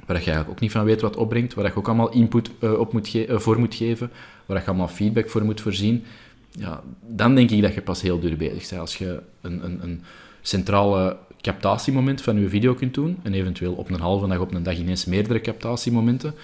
waar 0.06 0.16
je 0.16 0.22
eigenlijk 0.22 0.50
ook 0.50 0.60
niet 0.60 0.72
van 0.72 0.84
weet 0.84 1.00
wat 1.00 1.16
opbrengt, 1.16 1.54
waar 1.54 1.64
je 1.64 1.76
ook 1.76 1.86
allemaal 1.86 2.12
input 2.12 2.50
eh, 2.58 2.72
op 2.78 2.92
moet 2.92 3.08
ge- 3.08 3.26
eh, 3.26 3.38
voor 3.38 3.58
moet 3.58 3.74
geven, 3.74 4.10
waar 4.46 4.60
je 4.60 4.66
allemaal 4.66 4.88
feedback 4.88 5.30
voor 5.30 5.44
moet 5.44 5.60
voorzien, 5.60 6.04
ja, 6.50 6.82
dan 7.08 7.34
denk 7.34 7.50
ik 7.50 7.62
dat 7.62 7.74
je 7.74 7.82
pas 7.82 8.02
heel 8.02 8.20
duur 8.20 8.36
bezig 8.36 8.68
bent. 8.68 8.80
Als 8.80 8.96
je 8.96 9.20
een, 9.40 9.64
een, 9.64 9.78
een 9.82 10.02
centrale 10.42 11.16
captatiemoment 11.40 12.22
van 12.22 12.40
je 12.40 12.48
video 12.48 12.74
kunt 12.74 12.94
doen, 12.94 13.18
en 13.22 13.34
eventueel 13.34 13.72
op 13.72 13.90
een 13.90 14.00
halve 14.00 14.26
dag, 14.26 14.38
op 14.38 14.54
een 14.54 14.62
dag 14.62 14.76
ineens 14.78 15.04
meerdere 15.04 15.40
captatiemomenten, 15.40 16.34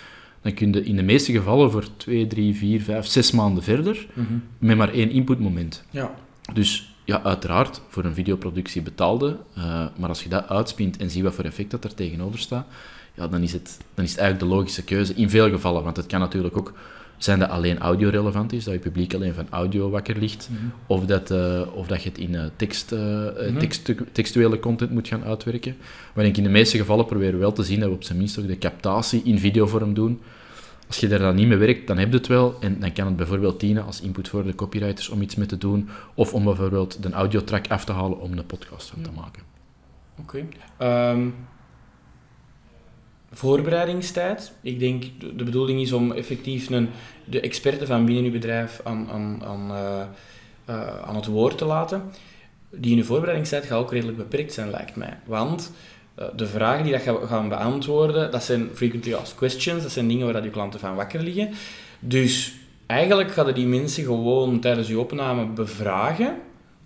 dan 0.42 0.54
kun 0.54 0.72
je 0.72 0.84
in 0.84 0.96
de 0.96 1.02
meeste 1.02 1.32
gevallen 1.32 1.70
voor 1.70 1.84
twee, 1.96 2.26
drie, 2.26 2.54
vier, 2.54 2.82
vijf, 2.82 3.06
zes 3.06 3.30
maanden 3.30 3.62
verder 3.62 4.06
Mhm. 4.14 4.32
met 4.58 4.76
maar 4.76 4.92
één 4.92 5.10
inputmoment. 5.10 5.84
Ja. 5.90 6.14
Dus 6.52 6.94
ja, 7.04 7.22
uiteraard, 7.22 7.80
voor 7.88 8.04
een 8.04 8.14
videoproductie 8.14 8.82
betaalde, 8.82 9.36
eh, 9.54 9.86
maar 9.98 10.08
als 10.08 10.22
je 10.22 10.28
dat 10.28 10.48
uitspint 10.48 10.96
en 10.96 11.10
ziet 11.10 11.22
wat 11.22 11.34
voor 11.34 11.44
effect 11.44 11.70
dat 11.70 11.84
er 11.84 11.94
tegenover 11.94 12.38
staat, 12.38 12.66
ja, 13.14 13.28
dan, 13.28 13.42
is 13.42 13.52
het, 13.52 13.78
dan 13.94 14.04
is 14.04 14.10
het 14.10 14.20
eigenlijk 14.20 14.50
de 14.50 14.56
logische 14.56 14.84
keuze 14.84 15.14
in 15.14 15.30
veel 15.30 15.50
gevallen. 15.50 15.82
Want 15.84 15.96
het 15.96 16.06
kan 16.06 16.20
natuurlijk 16.20 16.56
ook 16.56 16.72
zijn 17.22 17.38
dat 17.38 17.48
alleen 17.50 17.78
audio 17.78 18.08
relevant 18.08 18.52
is, 18.52 18.64
dat 18.64 18.74
je 18.74 18.80
publiek 18.80 19.14
alleen 19.14 19.34
van 19.34 19.46
audio 19.50 19.90
wakker 19.90 20.18
ligt, 20.18 20.48
Mhm. 20.50 20.60
of, 20.86 21.04
dat, 21.06 21.30
eh, 21.30 21.60
of 21.74 21.86
dat 21.86 22.02
je 22.02 22.08
het 22.08 22.18
in 22.18 22.34
eh, 22.34 22.44
tekst, 22.56 22.92
eh, 22.92 23.00
Mhm. 23.00 23.58
tekstu- 23.58 24.06
textuele 24.12 24.58
content 24.58 24.90
moet 24.90 25.08
gaan 25.08 25.24
uitwerken. 25.24 25.76
Maar 26.14 26.24
ik 26.24 26.36
in 26.36 26.42
de 26.42 26.48
meeste 26.48 26.76
gevallen 26.76 27.06
proberen 27.06 27.32
we 27.34 27.38
wel 27.38 27.52
te 27.52 27.62
zien 27.62 27.80
dat 27.80 27.88
we 27.88 27.94
op 27.94 28.04
zijn 28.04 28.18
minst 28.18 28.38
ook 28.38 28.46
de 28.46 28.58
captatie 28.58 29.22
in 29.24 29.38
videovorm 29.38 29.94
doen. 29.94 30.20
Als 30.86 31.00
je 31.00 31.08
daar 31.08 31.18
dan 31.18 31.34
niet 31.34 31.46
mee 31.48 31.56
werkt, 31.58 31.86
dan 31.86 31.98
heb 31.98 32.10
je 32.10 32.16
het 32.16 32.26
wel. 32.26 32.56
En 32.60 32.80
dan 32.80 32.92
kan 32.92 33.06
het 33.06 33.16
bijvoorbeeld 33.16 33.60
dienen 33.60 33.84
als 33.84 34.00
input 34.00 34.28
voor 34.28 34.44
de 34.44 34.54
copywriters 34.54 35.08
om 35.08 35.22
iets 35.22 35.34
mee 35.36 35.46
te 35.46 35.58
doen. 35.58 35.88
Of 36.14 36.34
om 36.34 36.44
bijvoorbeeld 36.44 37.02
de 37.02 37.10
audiotrack 37.10 37.68
af 37.68 37.84
te 37.84 37.92
halen 37.92 38.20
om 38.20 38.32
een 38.38 38.46
podcast 38.46 38.90
van 38.90 39.02
te 39.02 39.10
maken. 39.16 39.42
Oké. 40.20 40.44
Ehm, 40.78 41.20
voorbereidingstijd. 43.32 44.52
Ik 44.60 44.78
denk, 44.78 45.04
de, 45.36 45.44
bedoeling 45.44 45.80
is 45.80 45.92
om 45.92 46.12
effectief 46.12 46.70
een, 46.70 46.88
de 47.24 47.40
experten 47.40 47.86
van 47.86 48.04
binnen 48.04 48.24
uw 48.24 48.30
bedrijf 48.30 48.80
aan, 48.84 49.08
aan, 49.10 49.42
aan, 49.44 49.70
eh, 49.70 50.00
eh, 50.64 51.02
aan 51.02 51.16
het 51.16 51.26
woord 51.26 51.58
te 51.58 51.64
laten. 51.64 52.02
Die 52.70 52.90
in 52.90 52.96
de 52.96 53.04
voorbereidingstijd 53.04 53.64
gaat 53.64 53.78
ook 53.78 53.92
redelijk 53.92 54.16
beperkt 54.16 54.52
zijn, 54.52 54.70
lijkt 54.70 54.96
mij. 54.96 55.18
Want 55.24 55.72
eh, 56.14 56.26
de 56.36 56.46
vragen 56.46 56.84
die 56.84 56.92
dat 56.92 57.02
ga- 57.02 57.26
gaan 57.26 57.48
beantwoorden, 57.48 58.30
dat 58.30 58.44
zijn 58.44 58.68
frequently 58.74 59.14
asked 59.14 59.36
questions. 59.36 59.82
Dat 59.82 59.92
zijn 59.92 60.08
dingen 60.08 60.32
waar 60.32 60.42
uw 60.42 60.50
klanten 60.50 60.80
van 60.80 60.94
wakker 60.94 61.22
liggen. 61.22 61.50
Dus 62.00 62.54
eigenlijk 62.86 63.32
gaan 63.32 63.52
die 63.52 63.66
mensen 63.66 64.04
gewoon 64.04 64.60
tijdens 64.60 64.88
uw 64.88 65.00
opname 65.00 65.46
bevragen 65.46 66.36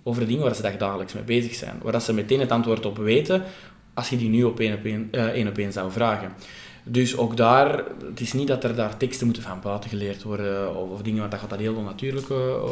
over 0.03 0.27
dingen 0.27 0.43
waar 0.43 0.55
ze 0.55 0.63
dag 0.63 0.77
dagelijks 0.77 1.13
mee 1.13 1.23
bezig 1.23 1.55
zijn. 1.55 1.79
Waar 1.83 1.93
dat 1.93 2.03
ze 2.03 2.13
meteen 2.13 2.41
het 2.41 2.51
antwoord 2.51 2.87
op 2.87 2.97
weten, 2.97 3.43
als 3.97 4.09
je 4.09 4.17
die 4.17 4.29
nu 4.29 4.45
op 4.45 4.61
één 4.61 4.75
op 4.75 4.85
één, 4.85 5.09
één 5.11 5.49
op 5.49 5.59
één 5.59 5.73
zou 5.73 5.93
vragen. 5.93 6.33
Dus 6.89 7.17
ook 7.17 7.37
daar, 7.37 7.85
het 8.09 8.21
is 8.21 8.33
niet 8.33 8.49
dat 8.49 8.65
er 8.65 8.75
daar 8.75 8.97
teksten 8.97 9.27
moeten 9.27 9.43
van 9.45 9.61
buiten 9.63 9.91
geleerd 9.91 10.23
worden 10.23 10.77
of, 10.77 10.91
of 10.91 11.03
dingen, 11.03 11.19
want 11.19 11.31
dat 11.31 11.41
gaat 11.41 11.51
dat 11.51 11.59
heel 11.59 11.75
onnatuurlijk 11.75 12.31
eh, 12.31 12.37
eh, 12.37 12.63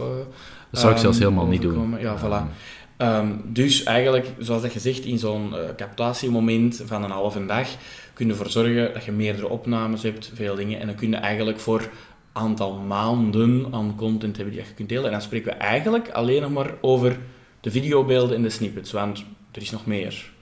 Dat 0.70 0.80
zou 0.80 0.92
ik 0.92 0.98
zelfs 0.98 1.18
ehm, 1.18 1.28
helemaal 1.28 1.50
niet 1.50 1.62
doen. 1.62 1.96
Ja, 2.00 2.18
voilà. 2.18 2.52
Ehm, 2.96 3.28
dus 3.44 3.82
eigenlijk, 3.82 4.26
zoals 4.38 4.62
dat 4.62 4.72
gezegd, 4.72 5.04
in 5.04 5.18
zo'n 5.18 5.56
eh, 5.56 5.60
captatiemoment 5.76 6.82
van 6.86 7.04
een 7.04 7.10
halve 7.10 7.46
dag 7.46 7.68
kun 8.12 8.26
je 8.26 8.32
ervoor 8.32 8.50
zorgen 8.50 8.92
dat 8.92 9.04
je 9.04 9.12
meerdere 9.12 9.48
opnames 9.48 10.02
hebt, 10.02 10.30
veel 10.34 10.54
dingen, 10.54 10.80
en 10.80 10.86
dan 10.86 10.96
kun 10.96 11.10
je 11.10 11.16
eigenlijk 11.16 11.60
voor 11.60 11.88
aantal 12.32 12.74
maanden 12.74 13.68
aan 13.70 13.94
content 13.96 14.36
hebben 14.36 14.54
die 14.54 14.64
je 14.64 14.74
kunt 14.74 14.88
delen. 14.88 15.04
En 15.04 15.12
dan 15.12 15.22
spreken 15.22 15.52
we 15.52 15.58
eigenlijk 15.58 16.10
alleen 16.10 16.42
nog 16.42 16.50
maar 16.50 16.70
over 16.80 17.16
de 17.60 17.70
videobeelden 17.70 18.36
en 18.36 18.42
de 18.42 18.50
snippets, 18.50 18.92
want 18.92 19.24
er 19.52 19.62
is 19.62 19.70
nog 19.70 19.86
meer. 19.86 20.32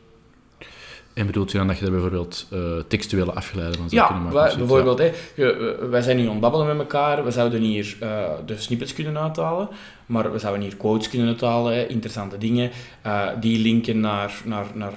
En 1.14 1.26
bedoelt 1.26 1.50
je 1.52 1.58
dan 1.58 1.66
dat 1.66 1.78
je 1.78 1.84
er 1.84 1.90
bijvoorbeeld 1.90 2.46
eh, 2.50 2.58
textuele 2.88 3.32
afgeleiden 3.32 3.78
van 3.78 3.88
zou 3.90 4.06
kunnen 4.06 4.22
Ja, 4.24 4.30
maken? 4.32 4.48
wij, 4.48 4.66
bijvoorbeeld, 4.66 4.98
je- 4.98 5.76
we- 5.80 5.86
wij 5.88 6.02
zijn 6.02 6.16
nu 6.16 6.24
aan 6.24 6.30
het 6.30 6.40
babbelen 6.40 6.66
met 6.66 6.78
elkaar. 6.78 7.24
We 7.24 7.30
zouden 7.30 7.60
hier 7.60 7.96
eh, 8.00 8.30
de 8.46 8.56
snippets 8.58 8.92
kunnen 8.92 9.18
uithalen, 9.18 9.68
maar 10.06 10.32
we 10.32 10.38
zouden 10.38 10.62
hier 10.62 10.76
quotes 10.76 11.08
kunnen 11.08 11.28
uithalen, 11.28 11.88
interessante 11.88 12.38
dingen. 12.38 12.70
eh, 13.02 13.26
die 13.40 13.58
linken 13.58 14.00
naar, 14.00 14.40
naar, 14.44 14.66
naar 14.74 14.92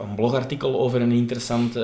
een 0.00 0.14
blogartikel 0.14 0.80
over 0.80 1.00
een 1.00 1.12
interessant 1.12 1.78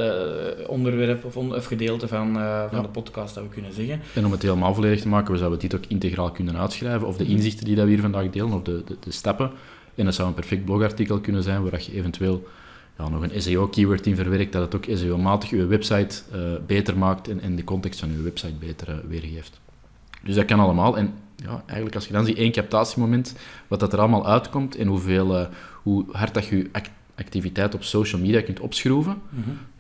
onderwerp 0.67 1.25
of, 1.25 1.37
on- 1.37 1.55
of 1.55 1.65
gedeelte 1.65 2.09
van, 2.09 2.33
van 2.35 2.43
Ja. 2.79 2.81
de 2.81 2.89
podcast, 2.89 3.35
dat 3.35 3.45
we 3.45 3.51
kunnen 3.51 3.73
zeggen. 3.73 4.01
En 4.15 4.25
om 4.27 4.33
het 4.33 4.43
helemaal 4.43 4.75
volledig 4.75 5.01
te 5.01 5.09
maken, 5.09 5.33
we 5.33 5.39
zouden 5.39 5.59
dit 5.59 5.75
ook 5.75 5.85
integraal 5.89 6.31
kunnen 6.31 6.57
uitschrijven, 6.57 7.07
of 7.07 7.17
de 7.17 7.25
Mhm. 7.25 7.33
inzichten 7.33 7.65
die 7.65 7.75
dat 7.75 7.85
we 7.85 7.91
hier 7.91 8.01
vandaag 8.01 8.31
delen, 8.31 8.53
of 8.53 8.63
de, 8.63 8.83
de, 8.87 8.97
de 9.01 9.11
stappen. 9.13 9.51
En 9.95 10.05
dat 10.05 10.15
zou 10.15 10.29
een 10.29 10.35
perfect 10.35 10.65
blogartikel 10.65 11.19
kunnen 11.21 11.43
zijn, 11.43 11.63
waar 11.71 11.83
je 11.87 11.95
eventueel 11.99 12.47
ja, 12.99 13.09
nog 13.09 13.23
een 13.23 13.43
SEO-keyword 13.43 14.07
in 14.07 14.17
verwerkt, 14.17 14.53
dat 14.53 14.63
het 14.63 14.75
ook 14.75 14.97
SEO-matig 14.99 15.51
je 15.51 15.67
website 15.67 16.23
eh, 16.33 16.41
beter 16.67 16.99
maakt 16.99 17.29
en, 17.29 17.41
en 17.41 17.57
de 17.57 17.65
context 17.65 18.01
van 18.01 18.11
je 18.11 18.23
website 18.23 18.55
beter 18.55 18.89
eh, 18.89 18.97
weergeeft. 19.09 19.61
Dus 20.23 20.35
dat 20.35 20.45
kan 20.45 20.61
allemaal. 20.61 20.97
En 20.97 21.15
ja, 21.37 21.63
eigenlijk 21.67 21.95
als 21.95 22.07
je 22.07 22.13
dan 22.13 22.25
ziet 22.25 22.37
één 22.37 22.53
captatiemoment, 22.53 23.35
wat 23.69 23.81
dat 23.81 23.93
er 23.93 23.99
allemaal 23.99 24.27
uitkomt 24.27 24.77
en 24.77 24.87
hoeveel, 24.87 25.37
eh, 25.37 25.47
hoe 25.83 26.05
hard 26.13 26.35
dat 26.35 26.47
je 26.47 26.57
je 26.57 26.69
act- 26.73 26.91
activiteit 27.15 27.75
op 27.75 27.83
social 27.83 28.21
media 28.21 28.43
kunt 28.43 28.61
opschroeven, 28.61 29.17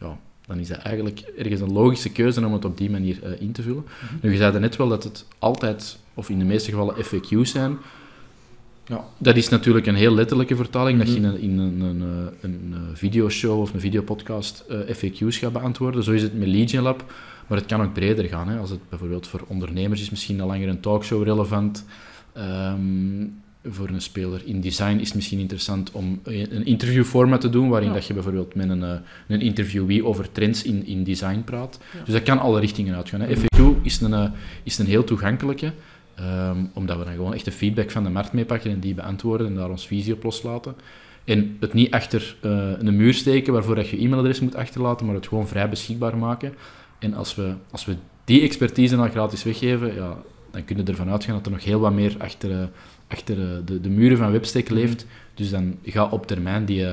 ja, 0.01 0.19
dan 0.47 0.59
is 0.59 0.69
dat 0.69 0.79
eigenlijk 0.79 1.21
ergens 1.39 1.61
een 1.61 1.73
logische 1.73 2.13
keuze 2.13 2.47
om 2.47 2.53
het 2.53 2.65
op 2.65 2.79
die 2.79 2.91
manier 2.91 3.41
in 3.41 3.53
te 3.53 3.63
vullen. 3.63 3.87
Nu, 4.21 4.31
je 4.31 4.37
zei 4.37 4.59
net 4.59 4.77
wel 4.77 4.89
dat 4.89 5.05
het 5.05 5.25
altijd, 5.39 5.99
of 6.15 6.29
in 6.31 6.39
de 6.39 6.45
meeste 6.45 6.71
gevallen, 6.71 7.05
FAQ's 7.05 7.51
zijn. 7.51 7.79
Ja. 8.89 9.05
Dat 9.19 9.37
is 9.37 9.49
natuurlijk 9.49 9.87
een 9.87 9.95
heel 9.95 10.15
letterlijke 10.15 10.57
vertaling, 10.57 10.99
dat 10.99 11.09
je 11.09 11.15
in 11.15 11.23
Mhm. 11.23 11.31
een, 11.35 11.41
in 11.41 11.59
een, 11.59 11.81
een, 11.81 12.03
eh, 12.03 12.33
een 12.51 12.71
eh, 12.73 12.79
videoshow 12.95 13.61
of 13.61 13.75
een 13.75 13.81
videopodcast 13.81 14.65
eh, 14.69 14.79
FAQ's 14.97 15.37
gaat 15.39 15.53
beantwoorden. 15.53 16.03
Zo 16.03 16.13
is 16.13 16.23
het 16.23 16.39
met 16.39 16.49
Legion 16.49 16.83
Lab, 16.83 17.05
maar 17.47 17.59
het 17.59 17.67
kan 17.67 17.83
ook 17.83 17.93
breder 17.93 18.25
gaan. 18.25 18.49
Hè. 18.49 18.59
Als 18.59 18.71
het 18.71 18.89
bijvoorbeeld 18.89 19.27
voor 19.27 19.45
ondernemers 19.47 20.01
is 20.01 20.11
misschien 20.11 20.41
al 20.41 20.47
langer 20.47 20.69
een 20.69 20.81
talkshow 20.81 21.23
relevant. 21.23 21.85
Ehm, 22.33 23.27
voor 23.69 23.89
een 23.89 24.01
speler 24.03 24.43
in 24.45 24.61
design 24.61 24.97
is 24.99 25.07
het 25.07 25.15
misschien 25.15 25.39
interessant 25.39 25.91
om 25.91 26.21
een 26.23 26.65
interviewformat 26.67 27.41
te 27.41 27.51
doen, 27.51 27.69
waarin 27.69 27.89
Ja. 27.89 27.95
dat 27.95 28.07
je 28.07 28.15
bijvoorbeeld 28.15 28.55
met 28.55 28.69
een, 28.69 28.83
een 29.29 29.41
interviewee 29.41 30.05
over 30.05 30.33
trends 30.33 30.63
in, 30.63 30.87
in 30.87 31.05
design 31.05 31.41
praat. 31.45 31.79
Ja. 31.95 32.05
Dus 32.05 32.13
dat 32.15 32.23
kan 32.23 32.39
alle 32.39 32.61
richtingen 32.61 32.95
uitgaan. 32.95 33.21
Hè. 33.21 33.27
Mhm. 33.27 33.39
FAQ 33.41 33.83
is 33.83 34.01
een, 34.01 34.33
is 34.63 34.79
een 34.79 34.87
heel 34.87 35.05
toegankelijke, 35.05 35.73
ehm, 36.17 36.65
omdat 36.73 36.99
we 36.99 37.05
dan 37.05 37.15
gewoon 37.15 37.35
echt 37.35 37.45
de 37.45 37.53
feedback 37.53 37.91
van 37.91 38.05
de 38.05 38.11
markt 38.11 38.33
meepakken 38.33 38.71
en 38.71 38.81
die 38.81 38.95
beantwoorden 38.95 39.47
en 39.47 39.55
daar 39.55 39.71
ons 39.71 39.87
visie 39.87 40.15
op 40.15 40.23
loslaten. 40.23 40.77
En 41.25 41.57
het 41.61 41.73
niet 41.73 41.91
achter 41.91 42.37
eh, 42.41 42.71
een 42.79 42.97
muur 42.97 43.15
steken 43.15 43.53
waarvoor 43.53 43.75
dat 43.75 43.89
je 43.89 43.99
e-mailadres 43.99 44.41
moet 44.41 44.55
achterlaten, 44.55 45.07
maar 45.07 45.15
het 45.15 45.29
gewoon 45.29 45.49
vrij 45.49 45.69
beschikbaar 45.69 46.17
maken. 46.17 46.55
En 46.99 47.15
als 47.15 47.35
we, 47.35 47.55
als 47.71 47.85
we 47.85 47.97
die 48.25 48.43
expertise 48.43 48.97
dan 48.97 49.11
gratis 49.11 49.43
weggeven, 49.43 49.95
ja, 49.95 50.17
dan 50.51 50.65
kunnen 50.65 50.85
we 50.85 50.91
ervan 50.91 51.11
uitgaan 51.11 51.35
dat 51.35 51.47
er 51.47 51.53
nog 51.53 51.65
heel 51.65 51.81
wat 51.81 51.93
meer 51.93 52.15
achter, 52.19 52.51
eh, 52.51 52.67
achter 53.09 53.41
eh, 53.41 53.57
de, 53.65 53.81
de 53.81 53.91
muren 53.91 54.17
van 54.17 54.33
Webstack 54.33 54.69
leeft. 54.69 55.07
Dus 55.35 55.51
dan 55.51 55.77
gaat 55.85 56.13
op 56.13 56.27
termijn 56.27 56.65
die, 56.65 56.87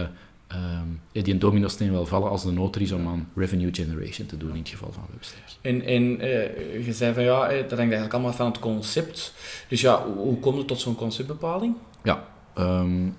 eh, 0.53 0.63
ehm, 0.63 0.88
ja, 1.12 1.22
die 1.22 1.33
een 1.33 1.39
dominosteen 1.39 1.91
wel 1.91 2.05
vallen 2.05 2.29
als 2.29 2.43
de 2.43 2.51
nood 2.51 2.75
er 2.75 2.81
is 2.81 2.91
om 2.91 3.07
aan 3.07 3.29
revenue 3.36 3.74
generation 3.74 4.27
te 4.27 4.38
doen 4.38 4.51
in 4.51 4.60
het 4.60 4.69
geval 4.69 4.91
van 4.91 5.03
Webstack. 5.12 5.43
En, 5.62 5.81
en 5.81 6.19
eh, 6.19 6.86
je 6.86 6.93
zei 6.93 7.13
van 7.13 7.24
ja, 7.24 7.48
eh, 7.48 7.57
dat 7.57 7.69
hangt 7.69 7.77
eigenlijk 7.77 8.13
allemaal 8.13 8.33
van 8.33 8.45
het 8.45 8.60
concept. 8.60 9.33
Dus 9.67 9.81
ja, 9.81 10.05
hoe, 10.05 10.39
komt 10.39 10.57
het 10.57 10.67
tot 10.67 10.79
zo'n 10.79 10.95
conceptbepaling? 10.95 11.75
Ehm 12.53 13.10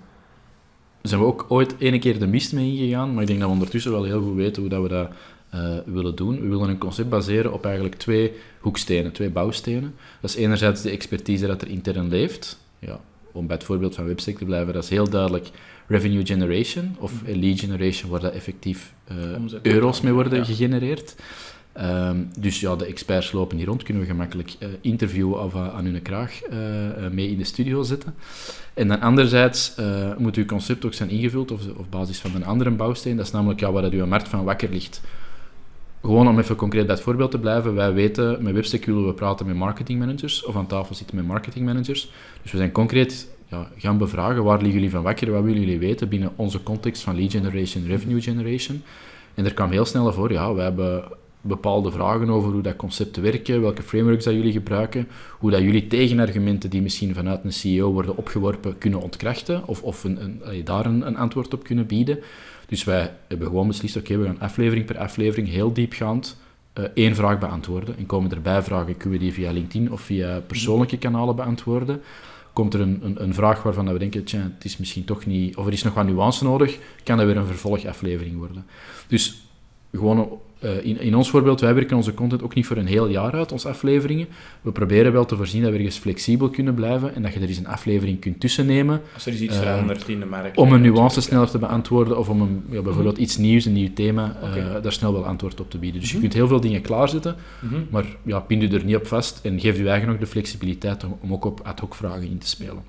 zijn 1.08 1.20
we 1.20 1.26
ook 1.26 1.44
ooit 1.48 1.74
ene 1.78 1.98
keer 1.98 2.18
de 2.18 2.26
mist 2.26 2.52
mee 2.52 2.72
ingegaan, 2.72 3.12
maar 3.12 3.22
ik 3.22 3.26
denk 3.26 3.38
dat 3.38 3.48
we 3.48 3.54
ondertussen 3.54 3.92
wel 3.92 4.04
heel 4.04 4.22
goed 4.22 4.34
weten 4.34 4.62
hoe 4.62 4.70
dat 4.70 4.82
we 4.82 4.88
dat 4.88 5.08
eh, 5.50 5.76
willen 5.86 6.14
doen. 6.14 6.40
We 6.40 6.48
willen 6.48 6.68
een 6.68 6.78
concept 6.78 7.08
baseren 7.08 7.52
op 7.52 7.64
eigenlijk 7.64 7.94
twee 7.94 8.32
hoekstenen, 8.60 9.12
twee 9.12 9.30
bouwstenen. 9.30 9.94
Dat 10.20 10.30
is 10.30 10.36
enerzijds 10.36 10.82
de 10.82 10.90
expertise 10.90 11.46
dat 11.46 11.62
er 11.62 11.68
intern 11.68 12.08
leeft. 12.08 12.58
Ja, 12.78 13.00
om 13.32 13.46
bij 13.46 13.56
het 13.56 13.64
voorbeeld 13.64 13.94
van 13.94 14.06
Webstack 14.06 14.36
te 14.36 14.44
blijven, 14.44 14.74
dat 14.74 14.82
is 14.82 14.88
heel 14.88 15.08
duidelijk 15.08 15.50
revenue 15.86 16.26
generation 16.26 16.96
of 16.98 17.12
Mhm. 17.22 17.38
lead 17.38 17.58
generation, 17.60 18.10
waar 18.10 18.20
dat 18.20 18.32
effectief 18.32 18.92
eh, 19.04 19.16
euro's 19.62 20.00
mee 20.00 20.12
worden 20.12 20.38
Ja. 20.38 20.44
gegenereerd. 20.44 21.14
Ehm, 21.72 22.16
dus 22.38 22.60
ja, 22.60 22.76
de 22.76 22.84
experts 22.86 23.32
lopen 23.32 23.56
hier 23.56 23.66
rond, 23.66 23.82
kunnen 23.82 24.02
we 24.02 24.08
gemakkelijk 24.08 24.54
eh, 24.58 24.68
interviewen 24.80 25.42
of 25.42 25.54
eh, 25.54 25.74
aan 25.76 25.84
hun 25.84 26.02
kraag 26.02 26.42
eh, 26.42 26.86
eh, 27.06 27.12
mee 27.12 27.30
in 27.30 27.38
de 27.38 27.44
studio 27.44 27.82
zetten. 27.82 28.14
En 28.74 28.88
dan 28.88 29.00
anderzijds 29.00 29.74
eh, 29.74 30.16
moet 30.16 30.36
uw 30.36 30.44
concept 30.44 30.84
ook 30.84 30.94
zijn 30.94 31.08
ingevuld 31.10 31.50
op, 31.50 31.60
op 31.76 31.86
basis 31.90 32.18
van 32.18 32.34
een 32.34 32.44
andere 32.44 32.70
bouwsteen. 32.70 33.16
Dat 33.16 33.26
is 33.26 33.32
namelijk 33.32 33.60
ja, 33.60 33.72
waar 33.72 33.82
dat 33.82 33.92
uw 33.92 34.06
markt 34.06 34.28
van 34.28 34.44
wakker 34.44 34.68
ligt. 34.70 35.00
Gewoon 36.02 36.28
om 36.28 36.38
even 36.38 36.56
concreet 36.56 36.86
bij 36.86 36.94
het 36.94 37.04
voorbeeld 37.04 37.30
te 37.30 37.38
blijven. 37.38 37.74
Wij 37.74 37.92
weten, 37.92 38.42
met 38.42 38.54
Webstack 38.54 38.84
willen 38.84 39.06
we 39.06 39.12
praten 39.12 39.46
met 39.46 39.56
marketingmanagers 39.56 40.44
of 40.44 40.56
aan 40.56 40.66
tafel 40.66 40.94
zitten 40.94 41.16
met 41.16 41.26
marketingmanagers. 41.26 42.10
Dus 42.42 42.50
we 42.52 42.56
zijn 42.58 42.72
concreet 42.72 43.28
ja, 43.46 43.68
gaan 43.76 43.98
bevragen 43.98 44.44
waar 44.44 44.56
liggen 44.56 44.74
jullie 44.74 44.90
van 44.90 45.02
wakker, 45.02 45.30
wat 45.30 45.42
willen 45.42 45.60
jullie 45.60 45.78
weten 45.78 46.08
binnen 46.08 46.32
onze 46.36 46.62
context 46.62 47.02
van 47.02 47.16
lead 47.16 47.30
generation, 47.30 47.86
revenue 47.86 48.20
generation. 48.20 48.82
En 49.34 49.44
er 49.44 49.54
kwam 49.54 49.70
heel 49.70 49.84
snel 49.84 50.12
voor, 50.12 50.32
ja, 50.32 50.54
we 50.54 50.60
hebben 50.60 51.04
bepaalde 51.44 51.90
vragen 51.90 52.30
over 52.30 52.52
hoe 52.52 52.62
dat 52.62 52.76
concepten 52.76 53.22
werken, 53.22 53.60
welke 53.60 53.82
frameworks 53.82 54.24
dat 54.24 54.34
jullie 54.34 54.52
gebruiken, 54.52 55.08
hoe 55.38 55.50
dat 55.50 55.60
jullie 55.60 55.86
tegenargumenten 55.86 56.70
die 56.70 56.82
misschien 56.82 57.14
vanuit 57.14 57.44
een 57.44 57.52
CEO 57.52 57.92
worden 57.92 58.16
opgeworpen 58.16 58.78
kunnen 58.78 59.02
ontkrachten 59.02 59.66
of, 59.66 59.82
of 59.82 60.04
een, 60.04 60.40
een, 60.42 60.64
daar 60.64 60.86
een, 60.86 61.06
een, 61.06 61.16
antwoord 61.16 61.54
op 61.54 61.64
kunnen 61.64 61.86
bieden. 61.86 62.18
Dus 62.66 62.84
wij 62.84 63.12
hebben 63.28 63.46
gewoon 63.46 63.66
beslist, 63.66 63.96
oké, 63.96 64.16
we 64.16 64.24
gaan 64.24 64.40
aflevering 64.40 64.86
per 64.86 64.98
aflevering 64.98 65.48
heel 65.48 65.72
diepgaand 65.72 66.36
uh, 66.78 66.84
één 66.94 67.14
vraag 67.14 67.38
beantwoorden. 67.38 67.96
En 67.98 68.06
komen 68.06 68.30
er 68.30 68.42
bijvragen, 68.42 68.96
kunnen 68.96 69.18
we 69.18 69.24
die 69.24 69.34
via 69.34 69.50
LinkedIn 69.52 69.92
of 69.92 70.00
via 70.00 70.40
persoonlijke 70.40 70.98
kanalen 70.98 71.36
beantwoorden. 71.36 72.02
Komt 72.54 72.74
er 72.74 72.80
een, 72.80 72.98
een, 73.02 73.22
een 73.22 73.34
vraag 73.34 73.62
waarvan 73.62 73.92
we 73.92 73.98
denken, 73.98 74.24
het 74.42 74.64
is 74.64 74.76
misschien 74.76 75.04
toch 75.04 75.26
niet, 75.26 75.56
of 75.56 75.66
er 75.66 75.72
is 75.72 75.82
nog 75.82 75.94
wat 75.94 76.06
nuance 76.06 76.44
nodig, 76.44 76.78
kan 77.02 77.16
dat 77.16 77.26
weer 77.26 77.36
een 77.36 77.46
vervolgaflevering 77.46 78.36
worden. 78.36 78.66
Dus 79.08 79.46
gewoon 79.92 80.40
uh, 80.64 80.84
in, 80.84 81.00
in 81.00 81.14
ons 81.14 81.30
voorbeeld, 81.30 81.60
wij 81.60 81.74
werken 81.74 81.96
onze 81.96 82.14
content 82.14 82.42
ook 82.42 82.54
niet 82.54 82.66
voor 82.66 82.76
een 82.76 82.86
heel 82.86 83.08
jaar 83.08 83.32
uit, 83.32 83.52
onze 83.52 83.68
afleveringen. 83.68 84.26
We 84.60 84.72
proberen 84.72 85.12
wel 85.12 85.24
te 85.24 85.36
voorzien 85.36 85.62
dat 85.62 85.70
we 85.70 85.76
ergens 85.76 85.98
flexibel 85.98 86.48
kunnen 86.48 86.74
blijven 86.74 87.14
en 87.14 87.22
dat 87.22 87.32
je 87.32 87.40
er 87.40 87.48
eens 87.48 87.58
een 87.58 87.66
aflevering 87.66 88.20
kunt 88.20 88.40
tussennemen. 88.40 89.00
Als 89.14 89.26
er 89.26 89.32
is 89.32 89.40
iets 89.40 89.54
uh, 89.54 89.60
verandert 89.60 90.08
in 90.08 90.20
de 90.20 90.26
markt. 90.26 90.56
Om 90.56 90.72
een 90.72 90.80
nuance 90.80 91.20
sneller 91.20 91.50
te 91.50 91.58
beantwoorden 91.58 92.18
of 92.18 92.28
om 92.28 92.40
een, 92.40 92.64
ja, 92.70 92.82
bijvoorbeeld 92.82 93.18
iets 93.18 93.36
nieuws, 93.36 93.64
een 93.64 93.72
nieuw 93.72 93.92
thema, 93.94 94.36
uh, 94.42 94.50
okay. 94.50 94.80
daar 94.80 94.92
snel 94.92 95.12
wel 95.12 95.26
antwoord 95.26 95.60
op 95.60 95.70
te 95.70 95.78
bieden. 95.78 96.00
Dus 96.00 96.12
je 96.12 96.18
kunt 96.18 96.32
heel 96.32 96.48
veel 96.48 96.60
dingen 96.60 96.80
klaarzetten, 96.80 97.36
-hmm. 97.60 97.86
maar 97.90 98.04
ja, 98.22 98.40
pind 98.40 98.62
je 98.62 98.68
er 98.68 98.84
niet 98.84 98.96
op 98.96 99.06
vast 99.06 99.40
en 99.42 99.60
geef 99.60 99.76
je 99.76 99.88
eigen 99.88 100.08
nog 100.08 100.18
de 100.18 100.26
flexibiliteit 100.26 101.04
om, 101.04 101.18
om 101.20 101.32
ook 101.32 101.44
op 101.44 101.60
ad 101.62 101.80
hoc 101.80 101.94
vragen 101.94 102.22
in 102.22 102.38
te 102.38 102.46
spelen. 102.48 102.82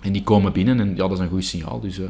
En 0.00 0.12
die 0.12 0.22
komen 0.22 0.52
binnen 0.52 0.80
en 0.80 0.88
ja, 0.88 0.94
dat 0.94 1.12
is 1.12 1.18
een 1.18 1.28
goed 1.28 1.44
signaal. 1.44 1.80
Dus 1.80 2.00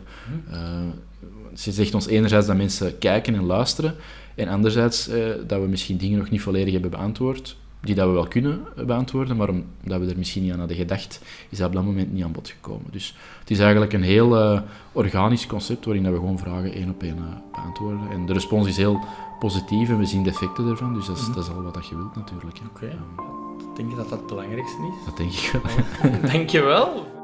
ze 1.54 1.73
zegt 1.73 1.95
ons 1.95 2.07
enerzijds 2.07 2.47
dat 2.47 2.57
mensen 2.57 2.99
kijken 2.99 3.35
en 3.35 3.45
luisteren, 3.45 3.95
en 4.34 4.48
anderzijds 4.48 5.08
uh, 5.08 5.26
dat 5.46 5.60
we 5.60 5.66
misschien 5.66 5.96
dingen 5.96 6.18
nog 6.18 6.30
niet 6.30 6.40
volledig 6.40 6.72
hebben 6.72 6.90
beantwoord, 6.90 7.56
die 7.80 7.94
dat 7.94 8.06
we 8.06 8.12
wel 8.12 8.28
kunnen 8.28 8.60
beantwoorden, 8.86 9.36
maar 9.36 9.48
omdat 9.48 10.00
we 10.00 10.06
er 10.06 10.16
misschien 10.16 10.42
niet 10.42 10.52
aan 10.52 10.58
hadden 10.58 10.76
gedacht, 10.76 11.20
is 11.48 11.58
dat 11.58 11.66
op 11.66 11.74
dat 11.74 11.84
moment 11.84 12.12
niet 12.12 12.24
aan 12.24 12.32
bod 12.32 12.48
gekomen. 12.48 12.86
Dus 12.90 13.14
het 13.40 13.50
is 13.50 13.58
eigenlijk 13.58 13.92
een 13.92 14.02
heel 14.02 14.54
uh, 14.54 14.60
organisch 14.92 15.46
concept 15.46 15.84
waarin 15.84 16.02
dat 16.02 16.12
we 16.12 16.18
gewoon 16.18 16.38
vragen 16.38 16.72
één 16.72 16.90
op 16.90 17.02
één 17.02 17.16
uh, 17.16 17.22
beantwoorden. 17.52 18.10
En 18.10 18.26
de 18.26 18.32
respons 18.32 18.66
is 18.66 18.76
heel 18.76 19.00
positief 19.38 19.88
en 19.88 19.98
we 19.98 20.06
zien 20.06 20.22
de 20.22 20.30
effecten 20.30 20.68
ervan, 20.68 20.94
dus 20.94 21.06
dat 21.06 21.16
is, 21.16 21.22
mm 21.22 21.26
-hmm. 21.26 21.34
dat 21.34 21.44
is 21.48 21.54
al 21.54 21.62
wat 21.62 21.74
dat 21.74 21.86
je 21.86 21.96
wilt 21.96 22.14
natuurlijk. 22.14 22.56
Oké, 22.66 22.84
okay. 22.84 22.96
denk 23.76 23.90
je 23.90 23.96
dat 23.96 24.08
dat 24.08 24.18
het 24.18 24.28
belangrijkste 24.28 24.82
is? 24.82 25.04
Dat 25.04 25.16
denk 25.16 25.32
ik 25.32 25.50
wel. 25.52 26.20
Dank 26.32 26.48
je 26.48 26.60
wel. 26.60 27.20